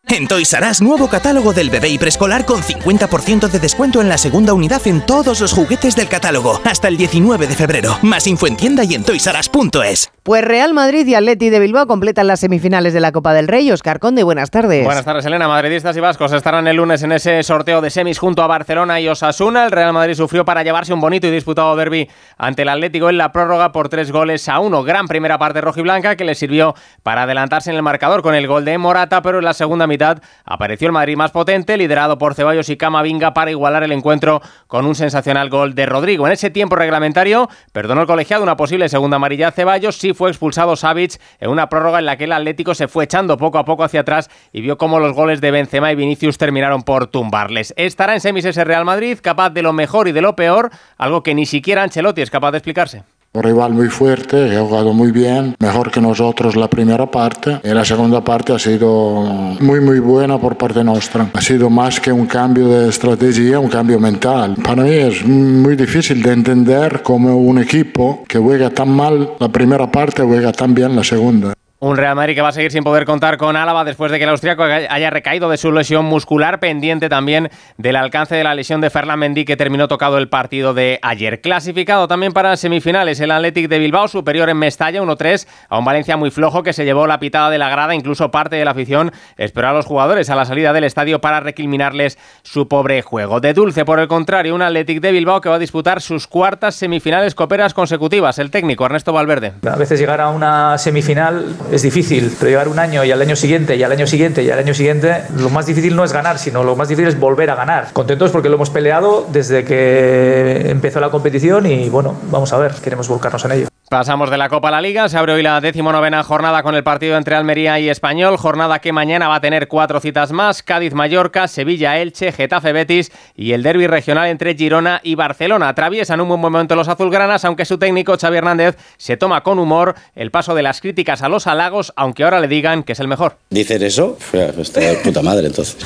En 0.08 0.28
Toys 0.28 0.52
R 0.52 0.70
Us, 0.70 0.82
nuevo 0.82 1.08
catálogo 1.08 1.52
del 1.52 1.70
bebé 1.70 1.88
y 1.88 1.98
preescolar 1.98 2.44
con 2.44 2.62
50% 2.62 3.48
de 3.48 3.58
descuento 3.58 4.00
en 4.00 4.08
la 4.08 4.18
segunda 4.18 4.52
unidad 4.52 4.86
en 4.86 5.04
todos 5.04 5.40
los 5.40 5.52
juguetes 5.52 5.96
del 5.96 6.08
catálogo. 6.08 6.60
Hasta 6.64 6.88
el 6.88 6.96
19 6.96 7.46
de 7.46 7.54
febrero. 7.54 7.98
Más 8.02 8.26
info 8.26 8.46
en 8.46 8.56
tienda 8.56 8.84
y 8.84 8.94
en 8.94 9.02
toysaras.es. 9.02 10.13
Pues 10.24 10.42
Real 10.42 10.72
Madrid 10.72 11.06
y 11.06 11.14
Atleti 11.14 11.50
de 11.50 11.58
Bilbao 11.58 11.86
completan 11.86 12.26
las 12.26 12.40
semifinales 12.40 12.94
de 12.94 13.00
la 13.00 13.12
Copa 13.12 13.34
del 13.34 13.46
Rey. 13.46 13.70
Oscar 13.70 13.98
Conde, 13.98 14.22
buenas 14.22 14.50
tardes. 14.50 14.82
Buenas 14.82 15.04
tardes, 15.04 15.26
Elena. 15.26 15.48
Madridistas 15.48 15.94
y 15.98 16.00
vascos 16.00 16.32
estarán 16.32 16.66
el 16.66 16.76
lunes 16.76 17.02
en 17.02 17.12
ese 17.12 17.42
sorteo 17.42 17.82
de 17.82 17.90
semis 17.90 18.18
junto 18.18 18.42
a 18.42 18.46
Barcelona 18.46 18.98
y 19.02 19.08
Osasuna. 19.08 19.66
El 19.66 19.70
Real 19.70 19.92
Madrid 19.92 20.14
sufrió 20.14 20.46
para 20.46 20.62
llevarse 20.62 20.94
un 20.94 21.02
bonito 21.02 21.26
y 21.26 21.30
disputado 21.30 21.76
derby 21.76 22.08
ante 22.38 22.62
el 22.62 22.70
Atlético 22.70 23.10
en 23.10 23.18
la 23.18 23.32
prórroga 23.32 23.70
por 23.70 23.90
tres 23.90 24.12
goles 24.12 24.48
a 24.48 24.60
uno. 24.60 24.82
Gran 24.82 25.08
primera 25.08 25.36
parte 25.36 25.60
rojiblanca 25.60 26.16
que 26.16 26.24
le 26.24 26.34
sirvió 26.34 26.74
para 27.02 27.24
adelantarse 27.24 27.68
en 27.68 27.76
el 27.76 27.82
marcador 27.82 28.22
con 28.22 28.34
el 28.34 28.46
gol 28.46 28.64
de 28.64 28.78
Morata, 28.78 29.20
pero 29.20 29.40
en 29.40 29.44
la 29.44 29.52
segunda 29.52 29.86
mitad 29.86 30.22
apareció 30.46 30.86
el 30.86 30.92
Madrid 30.92 31.18
más 31.18 31.32
potente, 31.32 31.76
liderado 31.76 32.16
por 32.16 32.32
Ceballos 32.32 32.70
y 32.70 32.78
Camavinga 32.78 33.34
para 33.34 33.50
igualar 33.50 33.82
el 33.82 33.92
encuentro 33.92 34.40
con 34.68 34.86
un 34.86 34.94
sensacional 34.94 35.50
gol 35.50 35.74
de 35.74 35.84
Rodrigo. 35.84 36.26
En 36.26 36.32
ese 36.32 36.48
tiempo 36.48 36.76
reglamentario 36.76 37.50
perdonó 37.72 38.00
el 38.00 38.06
colegiado 38.06 38.42
una 38.42 38.56
posible 38.56 38.88
segunda 38.88 39.16
amarilla 39.16 39.48
a 39.48 39.52
Ceballos, 39.52 39.96
sí 39.96 40.13
fue 40.14 40.30
expulsado 40.30 40.76
Savic 40.76 41.20
en 41.40 41.50
una 41.50 41.68
prórroga 41.68 41.98
en 41.98 42.06
la 42.06 42.16
que 42.16 42.24
el 42.24 42.32
Atlético 42.32 42.74
se 42.74 42.88
fue 42.88 43.04
echando 43.04 43.36
poco 43.36 43.58
a 43.58 43.64
poco 43.64 43.84
hacia 43.84 44.00
atrás 44.00 44.30
y 44.52 44.60
vio 44.60 44.78
cómo 44.78 44.98
los 44.98 45.12
goles 45.12 45.40
de 45.40 45.50
Benzema 45.50 45.92
y 45.92 45.96
Vinicius 45.96 46.38
terminaron 46.38 46.82
por 46.82 47.06
tumbarles. 47.08 47.74
Estará 47.76 48.14
en 48.14 48.20
semis 48.20 48.44
ese 48.44 48.64
Real 48.64 48.84
Madrid, 48.84 49.18
capaz 49.20 49.50
de 49.50 49.62
lo 49.62 49.72
mejor 49.72 50.08
y 50.08 50.12
de 50.12 50.22
lo 50.22 50.36
peor, 50.36 50.70
algo 50.96 51.22
que 51.22 51.34
ni 51.34 51.46
siquiera 51.46 51.82
Ancelotti 51.82 52.22
es 52.22 52.30
capaz 52.30 52.52
de 52.52 52.58
explicarse. 52.58 53.02
Un 53.36 53.42
rival 53.42 53.72
muy 53.72 53.88
fuerte, 53.88 54.56
ha 54.56 54.60
jugado 54.60 54.92
muy 54.92 55.10
bien, 55.10 55.56
mejor 55.58 55.90
que 55.90 56.00
nosotros 56.00 56.54
la 56.54 56.68
primera 56.68 57.10
parte. 57.10 57.58
Y 57.64 57.68
la 57.70 57.84
segunda 57.84 58.22
parte 58.22 58.52
ha 58.52 58.60
sido 58.60 59.22
muy, 59.58 59.80
muy 59.80 59.98
buena 59.98 60.38
por 60.38 60.56
parte 60.56 60.84
nuestra. 60.84 61.30
Ha 61.34 61.40
sido 61.40 61.68
más 61.68 61.98
que 61.98 62.12
un 62.12 62.26
cambio 62.26 62.68
de 62.68 62.90
estrategia, 62.90 63.58
un 63.58 63.68
cambio 63.68 63.98
mental. 63.98 64.54
Para 64.62 64.84
mí 64.84 64.92
es 64.92 65.26
muy 65.26 65.74
difícil 65.74 66.22
de 66.22 66.30
entender 66.30 67.02
cómo 67.02 67.36
un 67.36 67.58
equipo 67.58 68.22
que 68.28 68.38
juega 68.38 68.70
tan 68.70 68.90
mal 68.90 69.30
la 69.40 69.48
primera 69.48 69.90
parte 69.90 70.22
juega 70.22 70.52
tan 70.52 70.72
bien 70.72 70.94
la 70.94 71.02
segunda. 71.02 71.54
Un 71.80 71.96
Real 71.98 72.14
Madrid 72.14 72.34
que 72.34 72.40
va 72.40 72.48
a 72.48 72.52
seguir 72.52 72.70
sin 72.70 72.82
poder 72.82 73.04
contar 73.04 73.36
con 73.36 73.56
Álava 73.56 73.84
después 73.84 74.10
de 74.10 74.16
que 74.18 74.24
el 74.24 74.30
austriaco 74.30 74.62
haya 74.62 75.10
recaído 75.10 75.50
de 75.50 75.58
su 75.58 75.70
lesión 75.70 76.06
muscular, 76.06 76.58
pendiente 76.60 77.08
también 77.10 77.50
del 77.76 77.96
alcance 77.96 78.36
de 78.36 78.44
la 78.44 78.54
lesión 78.54 78.80
de 78.80 78.88
Ferland 78.88 79.20
Mendy 79.20 79.44
que 79.44 79.56
terminó 79.56 79.86
tocado 79.86 80.16
el 80.16 80.28
partido 80.28 80.72
de 80.72 80.98
ayer. 81.02 81.40
Clasificado 81.42 82.08
también 82.08 82.32
para 82.32 82.56
semifinales 82.56 83.20
el 83.20 83.32
Athletic 83.32 83.68
de 83.68 83.80
Bilbao, 83.80 84.08
superior 84.08 84.48
en 84.48 84.56
Mestalla 84.56 85.02
1-3 85.02 85.46
a 85.68 85.78
un 85.78 85.84
Valencia 85.84 86.16
muy 86.16 86.30
flojo 86.30 86.62
que 86.62 86.72
se 86.72 86.84
llevó 86.84 87.06
la 87.06 87.18
pitada 87.18 87.50
de 87.50 87.58
la 87.58 87.68
grada, 87.68 87.94
incluso 87.94 88.30
parte 88.30 88.56
de 88.56 88.64
la 88.64 88.70
afición 88.70 89.12
esperó 89.36 89.68
a 89.68 89.72
los 89.72 89.84
jugadores 89.84 90.30
a 90.30 90.36
la 90.36 90.46
salida 90.46 90.72
del 90.72 90.84
estadio 90.84 91.20
para 91.20 91.40
recriminarles 91.40 92.18
su 92.42 92.66
pobre 92.66 93.02
juego. 93.02 93.40
De 93.40 93.52
dulce, 93.52 93.84
por 93.84 93.98
el 93.98 94.08
contrario, 94.08 94.54
un 94.54 94.62
Athletic 94.62 95.00
de 95.00 95.12
Bilbao 95.12 95.40
que 95.40 95.50
va 95.50 95.56
a 95.56 95.58
disputar 95.58 96.00
sus 96.00 96.28
cuartas 96.28 96.76
semifinales 96.76 97.34
coperas 97.34 97.74
consecutivas. 97.74 98.38
El 98.38 98.50
técnico 98.50 98.86
Ernesto 98.86 99.12
Valverde. 99.12 99.52
A 99.70 99.76
veces 99.76 99.98
llegar 100.00 100.20
a 100.20 100.30
una 100.30 100.78
semifinal 100.78 101.44
es 101.70 101.82
difícil, 101.82 102.32
pero 102.38 102.50
llegar 102.50 102.68
un 102.68 102.78
año 102.78 103.04
y 103.04 103.12
al 103.12 103.20
año 103.20 103.36
siguiente 103.36 103.76
y 103.76 103.82
al 103.82 103.92
año 103.92 104.06
siguiente 104.06 104.42
y 104.42 104.50
al 104.50 104.58
año 104.58 104.74
siguiente, 104.74 105.24
lo 105.36 105.50
más 105.50 105.66
difícil 105.66 105.96
no 105.96 106.04
es 106.04 106.12
ganar, 106.12 106.38
sino 106.38 106.64
lo 106.64 106.76
más 106.76 106.88
difícil 106.88 107.08
es 107.08 107.18
volver 107.18 107.50
a 107.50 107.54
ganar. 107.54 107.92
Contentos 107.92 108.30
porque 108.30 108.48
lo 108.48 108.56
hemos 108.56 108.70
peleado 108.70 109.26
desde 109.30 109.64
que 109.64 110.70
empezó 110.70 111.00
la 111.00 111.10
competición 111.10 111.66
y 111.66 111.88
bueno, 111.88 112.14
vamos 112.30 112.52
a 112.52 112.58
ver, 112.58 112.72
queremos 112.82 113.08
volcarnos 113.08 113.44
en 113.44 113.52
ello. 113.52 113.73
Pasamos 113.94 114.28
de 114.28 114.36
la 114.36 114.48
Copa 114.48 114.66
a 114.66 114.70
la 114.72 114.80
Liga, 114.80 115.08
se 115.08 115.16
abre 115.16 115.34
hoy 115.34 115.44
la 115.44 115.60
decimonovena 115.60 116.24
jornada 116.24 116.64
con 116.64 116.74
el 116.74 116.82
partido 116.82 117.16
entre 117.16 117.36
Almería 117.36 117.78
y 117.78 117.88
Español, 117.88 118.36
jornada 118.36 118.80
que 118.80 118.92
mañana 118.92 119.28
va 119.28 119.36
a 119.36 119.40
tener 119.40 119.68
cuatro 119.68 120.00
citas 120.00 120.32
más, 120.32 120.64
Cádiz-Mallorca, 120.64 121.46
Sevilla-Elche, 121.46 122.32
Getafe-Betis 122.32 123.12
y 123.36 123.52
el 123.52 123.62
derby 123.62 123.86
regional 123.86 124.26
entre 124.26 124.56
Girona 124.56 125.00
y 125.04 125.14
Barcelona. 125.14 125.68
Atraviesan 125.68 126.20
un 126.20 126.26
buen 126.26 126.40
momento 126.40 126.74
los 126.74 126.88
azulgranas, 126.88 127.44
aunque 127.44 127.64
su 127.64 127.78
técnico 127.78 128.16
Xavi 128.20 128.36
Hernández 128.36 128.76
se 128.96 129.16
toma 129.16 129.44
con 129.44 129.60
humor 129.60 129.94
el 130.16 130.32
paso 130.32 130.56
de 130.56 130.64
las 130.64 130.80
críticas 130.80 131.22
a 131.22 131.28
los 131.28 131.46
halagos, 131.46 131.92
aunque 131.94 132.24
ahora 132.24 132.40
le 132.40 132.48
digan 132.48 132.82
que 132.82 132.94
es 132.94 132.98
el 132.98 133.06
mejor. 133.06 133.36
¿Dicen 133.50 133.80
eso? 133.80 134.18
Está 134.58 134.80
de 134.80 134.96
puta 135.04 135.22
madre 135.22 135.46
entonces. 135.46 135.76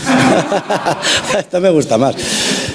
Esto 1.38 1.60
me 1.60 1.68
gusta 1.68 1.98
más. 1.98 2.16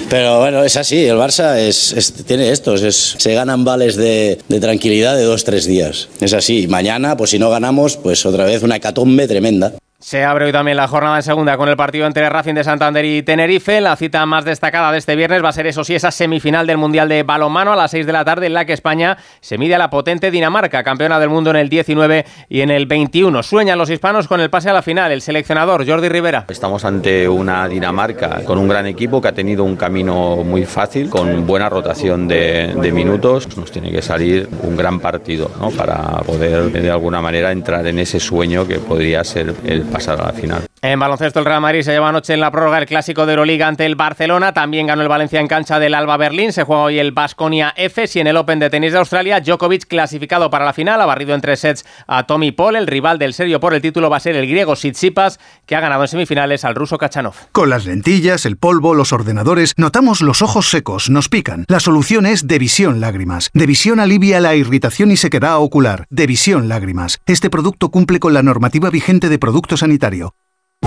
Pero 0.08 0.38
bueno, 0.38 0.62
es 0.62 0.76
así, 0.76 1.04
el 1.06 1.16
Barça 1.16 1.58
es, 1.58 2.14
tiene 2.26 2.50
estos, 2.50 2.82
es, 2.82 3.16
se 3.18 3.34
ganan 3.34 3.64
vales 3.64 3.96
de, 3.96 4.38
de 4.48 4.60
tranquilidad 4.60 5.16
de 5.16 5.22
dos, 5.22 5.44
tres 5.44 5.66
días. 5.66 6.08
Es 6.20 6.32
así, 6.34 6.68
mañana, 6.68 7.16
pues 7.16 7.30
si 7.30 7.38
no 7.38 7.50
ganamos, 7.50 7.96
pues 7.96 8.24
otra 8.26 8.44
vez 8.44 8.62
una 8.62 8.76
hecatombe 8.76 9.26
tremenda. 9.26 9.72
Se 10.04 10.22
abre 10.22 10.44
hoy 10.44 10.52
también 10.52 10.76
la 10.76 10.86
jornada 10.86 11.16
en 11.16 11.22
segunda 11.22 11.56
con 11.56 11.66
el 11.66 11.78
partido 11.78 12.06
entre 12.06 12.28
Racing 12.28 12.52
de 12.52 12.62
Santander 12.62 13.06
y 13.06 13.22
Tenerife. 13.22 13.80
La 13.80 13.96
cita 13.96 14.26
más 14.26 14.44
destacada 14.44 14.92
de 14.92 14.98
este 14.98 15.16
viernes 15.16 15.42
va 15.42 15.48
a 15.48 15.52
ser, 15.52 15.66
eso 15.66 15.82
sí, 15.82 15.94
esa 15.94 16.10
semifinal 16.10 16.66
del 16.66 16.76
Mundial 16.76 17.08
de 17.08 17.22
Balonmano 17.22 17.72
a 17.72 17.76
las 17.76 17.92
6 17.92 18.04
de 18.04 18.12
la 18.12 18.22
tarde, 18.22 18.48
en 18.48 18.52
la 18.52 18.66
que 18.66 18.74
España 18.74 19.16
se 19.40 19.56
mide 19.56 19.76
a 19.76 19.78
la 19.78 19.88
potente 19.88 20.30
Dinamarca, 20.30 20.84
campeona 20.84 21.18
del 21.18 21.30
mundo 21.30 21.48
en 21.48 21.56
el 21.56 21.70
19 21.70 22.26
y 22.50 22.60
en 22.60 22.70
el 22.70 22.84
21. 22.84 23.42
Sueñan 23.42 23.78
los 23.78 23.88
hispanos 23.88 24.28
con 24.28 24.42
el 24.42 24.50
pase 24.50 24.68
a 24.68 24.74
la 24.74 24.82
final. 24.82 25.10
El 25.10 25.22
seleccionador 25.22 25.88
Jordi 25.88 26.10
Rivera. 26.10 26.44
Estamos 26.50 26.84
ante 26.84 27.26
una 27.26 27.66
Dinamarca 27.66 28.44
con 28.44 28.58
un 28.58 28.68
gran 28.68 28.84
equipo 28.84 29.22
que 29.22 29.28
ha 29.28 29.32
tenido 29.32 29.64
un 29.64 29.76
camino 29.76 30.36
muy 30.44 30.66
fácil, 30.66 31.08
con 31.08 31.46
buena 31.46 31.70
rotación 31.70 32.28
de, 32.28 32.74
de 32.74 32.92
minutos. 32.92 33.56
Nos 33.56 33.72
tiene 33.72 33.90
que 33.90 34.02
salir 34.02 34.50
un 34.64 34.76
gran 34.76 35.00
partido 35.00 35.50
¿no? 35.58 35.70
para 35.70 36.18
poder 36.26 36.70
de 36.72 36.90
alguna 36.90 37.22
manera 37.22 37.52
entrar 37.52 37.86
en 37.86 37.98
ese 37.98 38.20
sueño 38.20 38.68
que 38.68 38.80
podría 38.80 39.24
ser 39.24 39.54
el 39.64 39.93
pasar 39.94 40.20
a 40.20 40.26
la 40.26 40.32
final. 40.32 40.66
En 40.82 40.98
baloncesto 40.98 41.38
el 41.38 41.46
Real 41.46 41.60
Madrid 41.60 41.82
se 41.82 41.92
lleva 41.92 42.08
anoche 42.08 42.34
en 42.34 42.40
la 42.40 42.50
prórroga 42.50 42.78
el 42.78 42.86
clásico 42.86 43.24
de 43.24 43.32
Euroliga 43.32 43.68
ante 43.68 43.86
el 43.86 43.94
Barcelona, 43.94 44.52
también 44.52 44.86
ganó 44.86 45.02
el 45.02 45.08
Valencia 45.08 45.40
en 45.40 45.46
cancha 45.46 45.78
del 45.78 45.94
Alba 45.94 46.16
Berlín, 46.16 46.52
se 46.52 46.64
juega 46.64 46.82
hoy 46.82 46.98
el 46.98 47.12
Basconia 47.12 47.72
F 47.76 48.04
y 48.12 48.18
en 48.18 48.26
el 48.26 48.36
Open 48.36 48.58
de 48.58 48.68
tenis 48.68 48.92
de 48.92 48.98
Australia 48.98 49.40
Djokovic 49.40 49.86
clasificado 49.86 50.50
para 50.50 50.64
la 50.64 50.72
final, 50.72 51.00
ha 51.00 51.06
barrido 51.06 51.34
en 51.34 51.40
tres 51.40 51.60
sets 51.60 51.86
a 52.06 52.24
Tommy 52.24 52.52
Paul, 52.52 52.76
el 52.76 52.86
rival 52.86 53.18
del 53.18 53.32
serio 53.32 53.60
por 53.60 53.72
el 53.72 53.80
título 53.80 54.10
va 54.10 54.18
a 54.18 54.20
ser 54.20 54.36
el 54.36 54.46
griego 54.46 54.74
Tsitsipas, 54.74 55.38
que 55.64 55.76
ha 55.76 55.80
ganado 55.80 56.02
en 56.02 56.08
semifinales 56.08 56.64
al 56.64 56.74
ruso 56.74 56.98
Kachanov. 56.98 57.34
Con 57.52 57.70
las 57.70 57.86
lentillas, 57.86 58.44
el 58.44 58.56
polvo, 58.56 58.94
los 58.94 59.12
ordenadores, 59.12 59.74
notamos 59.76 60.20
los 60.20 60.42
ojos 60.42 60.68
secos, 60.68 61.08
nos 61.08 61.28
pican. 61.28 61.64
La 61.68 61.80
solución 61.80 62.26
es 62.26 62.46
Devisión 62.46 63.00
Lágrimas. 63.00 63.50
Devisión 63.54 64.00
alivia 64.00 64.40
la 64.40 64.54
irritación 64.54 65.10
y 65.10 65.16
sequedad 65.16 65.58
ocular. 65.58 66.06
Devisión 66.10 66.68
Lágrimas. 66.68 67.20
Este 67.26 67.48
producto 67.48 67.90
cumple 67.90 68.20
con 68.20 68.34
la 68.34 68.42
normativa 68.42 68.90
vigente 68.90 69.28
de 69.28 69.38
producto 69.38 69.76
sanitario. 69.84 70.34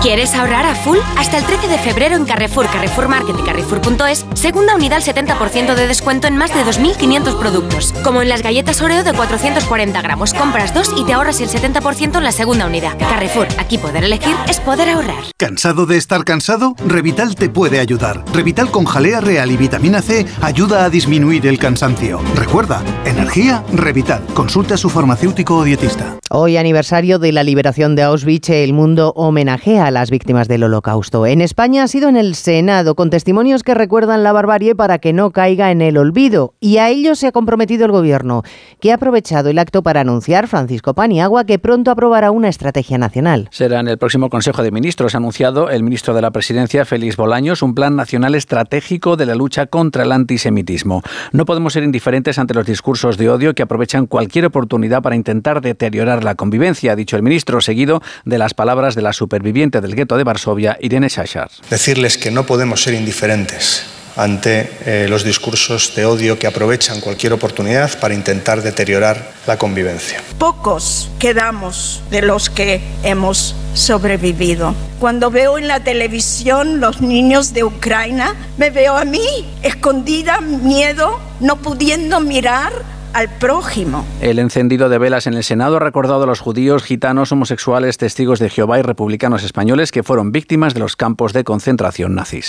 ¿Quieres 0.01 0.35
ahorrar 0.35 0.65
a 0.65 0.75
full? 0.75 0.99
Hasta 1.17 1.39
el 1.39 1.43
13 1.43 1.67
de 1.67 1.77
febrero 1.79 2.15
en 2.15 2.25
Carrefour, 2.25 2.67
Carrefour 2.67 3.07
Market 3.07 3.35
y 3.39 3.41
Carrefour.es, 3.43 4.25
segunda 4.35 4.75
unidad 4.75 4.97
al 4.97 5.03
70% 5.03 5.73
de 5.73 5.87
descuento 5.87 6.27
en 6.27 6.37
más 6.37 6.53
de 6.53 6.61
2.500 6.63 7.39
productos. 7.39 7.93
Como 8.03 8.21
en 8.21 8.29
las 8.29 8.43
galletas 8.43 8.79
Oreo 8.81 9.03
de 9.03 9.13
440 9.13 10.01
gramos. 10.03 10.35
Compras 10.35 10.73
dos 10.73 10.91
y 10.95 11.03
te 11.03 11.13
ahorras 11.13 11.41
el 11.41 11.49
70% 11.49 12.17
en 12.17 12.23
la 12.23 12.31
segunda 12.31 12.67
unidad. 12.67 12.97
Carrefour, 12.99 13.47
aquí 13.57 13.79
poder 13.79 14.03
elegir 14.03 14.35
es 14.47 14.59
poder 14.59 14.89
ahorrar. 14.89 15.23
¿Cansado 15.35 15.87
de 15.87 15.97
estar 15.97 16.23
cansado? 16.23 16.75
Revital 16.85 17.35
te 17.35 17.49
puede 17.49 17.79
ayudar. 17.79 18.23
Revital 18.33 18.69
con 18.69 18.85
jalea 18.85 19.19
real 19.19 19.51
y 19.51 19.57
vitamina 19.57 20.03
C 20.03 20.27
ayuda 20.41 20.85
a 20.85 20.89
disminuir 20.91 21.47
el 21.47 21.57
cansancio. 21.57 22.21
Recuerda, 22.35 22.83
energía, 23.05 23.63
Revital. 23.73 24.23
Consulta 24.35 24.75
a 24.75 24.77
su 24.77 24.89
farmacéutico 24.89 25.57
o 25.57 25.63
dietista. 25.63 26.17
Hoy 26.29 26.57
aniversario 26.57 27.19
de 27.19 27.31
la 27.31 27.43
liberación 27.43 27.95
de 27.95 28.03
Auschwitz, 28.03 28.49
el 28.49 28.73
mundo 28.73 29.13
homenajea 29.15 29.86
a 29.87 29.91
las 29.91 30.11
víctimas 30.11 30.47
del 30.47 30.63
holocausto. 30.63 31.25
En 31.25 31.41
España 31.41 31.83
ha 31.83 31.87
sido 31.87 32.09
en 32.09 32.17
el 32.17 32.35
Senado, 32.35 32.95
con 32.95 33.09
testimonios 33.09 33.63
que 33.63 33.73
recuerdan 33.73 34.23
la 34.23 34.33
barbarie 34.33 34.75
para 34.75 34.99
que 34.99 35.13
no 35.13 35.31
caiga 35.31 35.71
en 35.71 35.81
el 35.81 35.97
olvido. 35.97 36.53
Y 36.59 36.77
a 36.77 36.89
ello 36.89 37.15
se 37.15 37.27
ha 37.27 37.31
comprometido 37.31 37.85
el 37.85 37.91
Gobierno, 37.91 38.43
que 38.79 38.91
ha 38.91 38.95
aprovechado 38.95 39.49
el 39.49 39.59
acto 39.59 39.81
para 39.83 40.01
anunciar, 40.01 40.47
Francisco 40.47 40.93
Paniagua, 40.93 41.45
que 41.45 41.57
pronto 41.57 41.91
aprobará 41.91 42.31
una 42.31 42.49
estrategia 42.49 42.97
nacional. 42.97 43.47
Será 43.51 43.79
en 43.79 43.87
el 43.87 43.97
próximo 43.97 44.29
Consejo 44.29 44.61
de 44.61 44.71
Ministros, 44.71 45.15
ha 45.15 45.17
anunciado 45.17 45.69
el 45.69 45.83
ministro 45.83 46.13
de 46.13 46.21
la 46.21 46.31
Presidencia, 46.31 46.85
Félix 46.85 47.15
Bolaños, 47.15 47.61
un 47.61 47.73
plan 47.73 47.95
nacional 47.95 48.35
estratégico 48.35 49.15
de 49.15 49.25
la 49.25 49.35
lucha 49.35 49.67
contra 49.67 50.03
el 50.03 50.11
antisemitismo. 50.11 51.01
No 51.31 51.45
podemos 51.45 51.73
ser 51.73 51.83
indiferentes 51.83 52.37
ante 52.39 52.53
los 52.53 52.65
discursos 52.65 53.17
de 53.17 53.29
odio 53.29 53.55
que 53.55 53.63
aprovechan 53.63 54.05
cualquier 54.05 54.45
oportunidad 54.45 55.01
para 55.01 55.15
intentar 55.15 55.61
deteriorar 55.61 56.23
la 56.23 56.35
convivencia, 56.35 56.91
ha 56.91 56.95
dicho 56.95 57.15
el 57.15 57.23
ministro, 57.23 57.61
seguido 57.61 58.01
de 58.25 58.37
las 58.37 58.53
palabras 58.53 58.95
de 58.95 59.01
la 59.01 59.13
superviviente 59.13 59.76
del 59.81 59.95
gueto 59.95 60.17
de 60.17 60.23
Varsovia, 60.23 60.77
Irene 60.81 61.09
Shachar. 61.09 61.49
Decirles 61.69 62.17
que 62.17 62.31
no 62.31 62.45
podemos 62.45 62.83
ser 62.83 62.93
indiferentes 62.93 63.85
ante 64.17 64.69
eh, 64.85 65.05
los 65.07 65.23
discursos 65.23 65.93
de 65.95 66.05
odio 66.05 66.39
que 66.39 66.47
aprovechan 66.47 66.99
cualquier 66.99 67.33
oportunidad 67.33 67.99
para 67.99 68.15
intentar 68.15 68.63
deteriorar 68.63 69.31
la 69.45 69.57
convivencia. 69.57 70.21
Pocos 70.39 71.09
quedamos 71.19 72.01
de 72.09 72.23
los 72.23 72.49
que 72.49 72.81
hemos 73.03 73.55
sobrevivido. 73.75 74.73
Cuando 74.99 75.29
veo 75.29 75.59
en 75.59 75.67
la 75.67 75.83
televisión 75.83 76.79
los 76.79 76.99
niños 76.99 77.53
de 77.53 77.63
Ucrania, 77.63 78.35
me 78.57 78.71
veo 78.71 78.97
a 78.97 79.05
mí 79.05 79.45
escondida, 79.61 80.41
miedo, 80.41 81.19
no 81.39 81.57
pudiendo 81.57 82.19
mirar 82.19 82.73
al 83.13 83.29
prójimo. 83.29 84.05
El 84.21 84.39
encendido 84.39 84.89
de 84.89 84.97
velas 84.97 85.27
en 85.27 85.33
el 85.33 85.43
Senado 85.43 85.77
ha 85.77 85.79
recordado 85.79 86.23
a 86.23 86.27
los 86.27 86.39
judíos, 86.39 86.83
gitanos, 86.83 87.31
homosexuales, 87.31 87.97
testigos 87.97 88.39
de 88.39 88.49
Jehová 88.49 88.79
y 88.79 88.81
republicanos 88.81 89.43
españoles 89.43 89.91
que 89.91 90.03
fueron 90.03 90.31
víctimas 90.31 90.73
de 90.73 90.79
los 90.79 90.95
campos 90.95 91.33
de 91.33 91.43
concentración 91.43 92.15
nazis. 92.15 92.47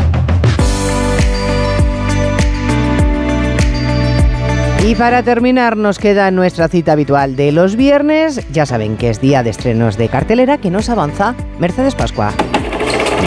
Y 4.85 4.95
para 4.95 5.23
terminar 5.23 5.77
nos 5.77 5.99
queda 5.99 6.31
nuestra 6.31 6.69
cita 6.69 6.93
habitual 6.93 7.37
de 7.37 7.53
los 7.53 7.77
viernes. 7.77 8.41
Ya 8.53 8.65
saben 8.65 8.97
que 8.97 9.11
es 9.11 9.21
día 9.21 9.43
de 9.43 9.51
estrenos 9.51 9.99
de 9.99 10.09
cartelera 10.09 10.59
que 10.59 10.71
nos 10.71 10.89
avanza 10.89 11.35
Mercedes 11.59 11.95
Pascua. 11.95 12.33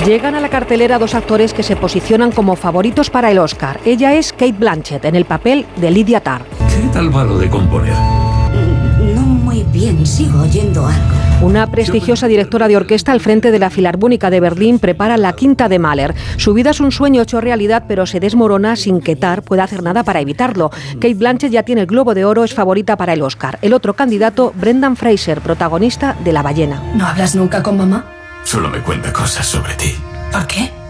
Llegan 0.05 0.33
a 0.33 0.39
la 0.39 0.49
cartelera 0.49 0.97
dos 0.97 1.13
actores 1.13 1.53
que 1.53 1.61
se 1.61 1.75
posicionan 1.75 2.31
como 2.31 2.55
favoritos 2.55 3.11
para 3.11 3.29
el 3.29 3.37
Oscar. 3.37 3.79
Ella 3.85 4.15
es 4.15 4.31
Kate 4.31 4.53
Blanchett 4.53 5.05
en 5.05 5.15
el 5.15 5.25
papel 5.25 5.67
de 5.75 5.91
Lydia 5.91 6.21
Tarr. 6.21 6.60
¿Qué 6.81 6.87
tal 6.87 7.15
va 7.15 7.23
lo 7.23 7.37
de 7.37 7.47
componer? 7.47 7.93
No 7.93 9.21
muy 9.21 9.63
bien, 9.71 10.03
sigo 10.03 10.41
oyendo 10.41 10.87
algo. 10.87 11.45
Una 11.45 11.67
prestigiosa 11.67 12.27
directora 12.27 12.67
de 12.67 12.75
orquesta 12.75 13.11
al 13.11 13.19
frente 13.19 13.51
de 13.51 13.59
la 13.59 13.69
Filarmónica 13.69 14.31
de 14.31 14.39
Berlín 14.39 14.79
prepara 14.79 15.15
la 15.17 15.33
quinta 15.33 15.69
de 15.69 15.77
Mahler. 15.77 16.15
Su 16.37 16.55
vida 16.55 16.71
es 16.71 16.79
un 16.79 16.91
sueño 16.91 17.21
hecho 17.21 17.39
realidad, 17.39 17.83
pero 17.87 18.07
se 18.07 18.19
desmorona 18.19 18.75
sin 18.75 18.99
que 18.99 19.15
Tar 19.15 19.43
pueda 19.43 19.63
hacer 19.63 19.83
nada 19.83 20.03
para 20.03 20.21
evitarlo. 20.21 20.71
Kate 20.93 21.13
Blanchett 21.13 21.51
ya 21.51 21.61
tiene 21.61 21.81
el 21.81 21.87
Globo 21.87 22.15
de 22.15 22.25
Oro, 22.25 22.43
es 22.43 22.55
favorita 22.55 22.97
para 22.97 23.13
el 23.13 23.21
Oscar. 23.21 23.59
El 23.61 23.73
otro 23.73 23.93
candidato, 23.93 24.51
Brendan 24.55 24.95
Fraser, 24.95 25.39
protagonista 25.41 26.15
de 26.23 26.33
La 26.33 26.41
ballena. 26.41 26.81
¿No 26.95 27.05
hablas 27.05 27.35
nunca 27.35 27.61
con 27.61 27.77
mamá? 27.77 28.05
Solo 28.43 28.69
me 28.69 28.79
cuenta 28.79 29.13
cosas 29.13 29.45
sobre 29.45 29.75
ti. 29.75 29.93
¿Por 30.31 30.47
qué? 30.47 30.80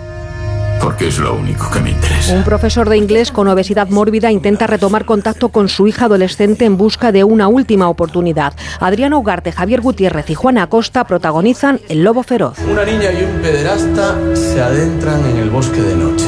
Porque 0.82 1.08
es 1.08 1.20
lo 1.20 1.36
único 1.36 1.70
que 1.70 1.80
me 1.80 1.91
interesa. 1.91 2.34
Un 2.34 2.44
profesor 2.44 2.89
de 2.89 2.98
inglés 2.98 3.32
con 3.32 3.48
obesidad 3.48 3.89
mórbida 3.89 4.32
intenta 4.32 4.67
retomar 4.67 5.06
contacto 5.06 5.50
con 5.50 5.70
su 5.70 5.88
hija 5.88 6.06
adolescente 6.06 6.65
en 6.65 6.78
busca 6.78 7.12
de 7.12 7.24
una 7.24 7.48
última 7.48 7.89
oportunidad. 7.89 8.54
Adriano 8.80 9.20
Ugarte, 9.20 9.52
Javier 9.52 9.82
Gutiérrez 9.82 10.30
y 10.30 10.36
Juana 10.36 10.63
Acosta 10.63 11.04
protagonizan 11.06 11.80
El 11.89 12.04
Lobo 12.04 12.24
Feroz. 12.24 12.58
Una 12.70 12.84
niña 12.84 13.12
y 13.12 13.24
un 13.24 13.41
pederasta 13.41 14.15
se 14.36 14.62
adentran 14.62 15.24
en 15.26 15.38
el 15.38 15.50
bosque 15.50 15.82
de 15.82 15.96
noche. 15.96 16.28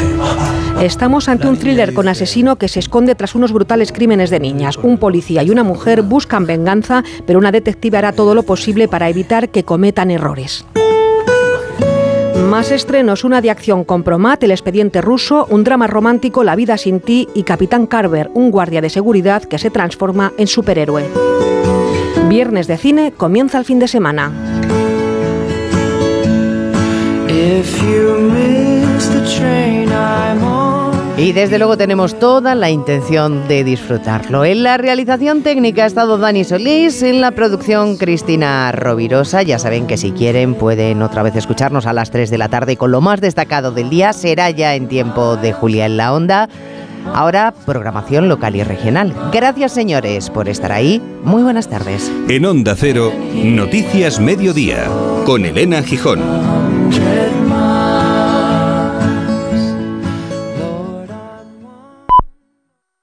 Estamos 0.82 1.30
ante 1.30 1.48
un 1.48 1.58
thriller 1.58 1.94
con 1.94 2.08
asesino 2.08 2.58
que 2.58 2.68
se 2.68 2.80
esconde 2.80 3.16
tras 3.16 3.36
unos 3.36 3.52
brutales 3.52 3.92
crímenes 3.92 4.30
de 4.30 4.39
niñas. 4.39 4.78
Un 4.78 4.98
policía 4.98 5.44
y 5.44 5.50
una 5.50 5.63
mujer 5.63 6.02
buscan 6.02 6.46
venganza, 6.46 7.04
pero 7.26 7.39
una 7.39 7.52
detective 7.52 7.98
hará 7.98 8.12
todo 8.12 8.36
lo 8.36 8.44
posible 8.44 8.88
para 8.88 9.10
evitar 9.10 9.50
que 9.50 9.63
cometan 9.63 10.12
errores. 10.12 10.66
Más 12.50 12.72
estrenos, 12.72 13.24
una 13.24 13.42
de 13.42 13.50
acción 13.50 13.84
Compromat, 13.84 14.44
El 14.44 14.52
expediente 14.52 15.02
ruso, 15.02 15.48
un 15.50 15.64
drama 15.64 15.88
romántico, 15.88 16.44
La 16.44 16.56
vida 16.56 16.78
sin 16.78 17.00
ti 17.00 17.28
y 17.34 17.44
Capitán 17.44 17.88
Carver, 17.88 18.30
un 18.34 18.52
guardia 18.52 18.82
de 18.82 18.90
seguridad 18.90 19.44
que 19.44 19.58
se 19.58 19.70
transforma 19.70 20.34
en 20.38 20.48
superhéroe. 20.48 21.06
Viernes 22.30 22.68
de 22.68 22.78
cine, 22.78 23.14
comienza 23.16 23.58
el 23.58 23.66
fin 23.66 23.80
de 23.80 23.88
semana. 23.88 24.32
Y 31.15 31.32
desde 31.32 31.60
luego 31.60 31.78
tenemos 31.78 32.17
toda 32.17 32.56
la 32.56 32.71
intención 32.71 33.47
de 33.47 33.63
disfrutarlo. 33.63 34.45
En 34.45 34.63
la 34.63 34.78
realización 34.78 35.43
técnica 35.43 35.84
ha 35.84 35.88
estado 35.88 36.17
Dani 36.17 36.43
Solís, 36.43 37.04
en 37.04 37.21
la 37.21 37.32
producción 37.32 37.97
Cristina 37.97 38.71
Rovirosa. 38.71 39.43
Ya 39.43 39.60
saben 39.60 39.86
que 39.86 39.97
si 39.97 40.12
quieren 40.12 40.56
pueden 40.56 41.04
otra 41.04 41.21
vez 41.21 41.36
escucharnos 41.36 41.86
a 41.86 41.93
las 41.93 42.10
3 42.10 42.32
de 42.32 42.38
la 42.39 42.49
tarde 42.49 42.78
con 42.78 42.91
lo 42.91 42.99
más 42.99 43.21
destacado 43.21 43.71
del 43.71 43.91
día. 43.91 44.12
Será 44.12 44.49
ya 44.49 44.73
en 44.73 44.88
tiempo 44.88 45.38
de 45.38 45.54
Julia 45.54 45.86
en 45.86 45.97
la 45.97 46.13
Onda. 46.13 46.49
Ahora, 47.13 47.54
programación 47.65 48.28
local 48.28 48.56
y 48.56 48.63
regional. 48.63 49.13
Gracias, 49.32 49.73
señores, 49.73 50.30
por 50.30 50.49
estar 50.49 50.71
ahí. 50.71 51.02
Muy 51.23 51.43
buenas 51.43 51.67
tardes. 51.67 52.12
En 52.28 52.45
Onda 52.45 52.76
Cero, 52.76 53.13
Noticias 53.34 54.19
Mediodía, 54.19 54.88
con 55.26 55.45
Elena 55.45 55.84
Gijón. 55.84 56.21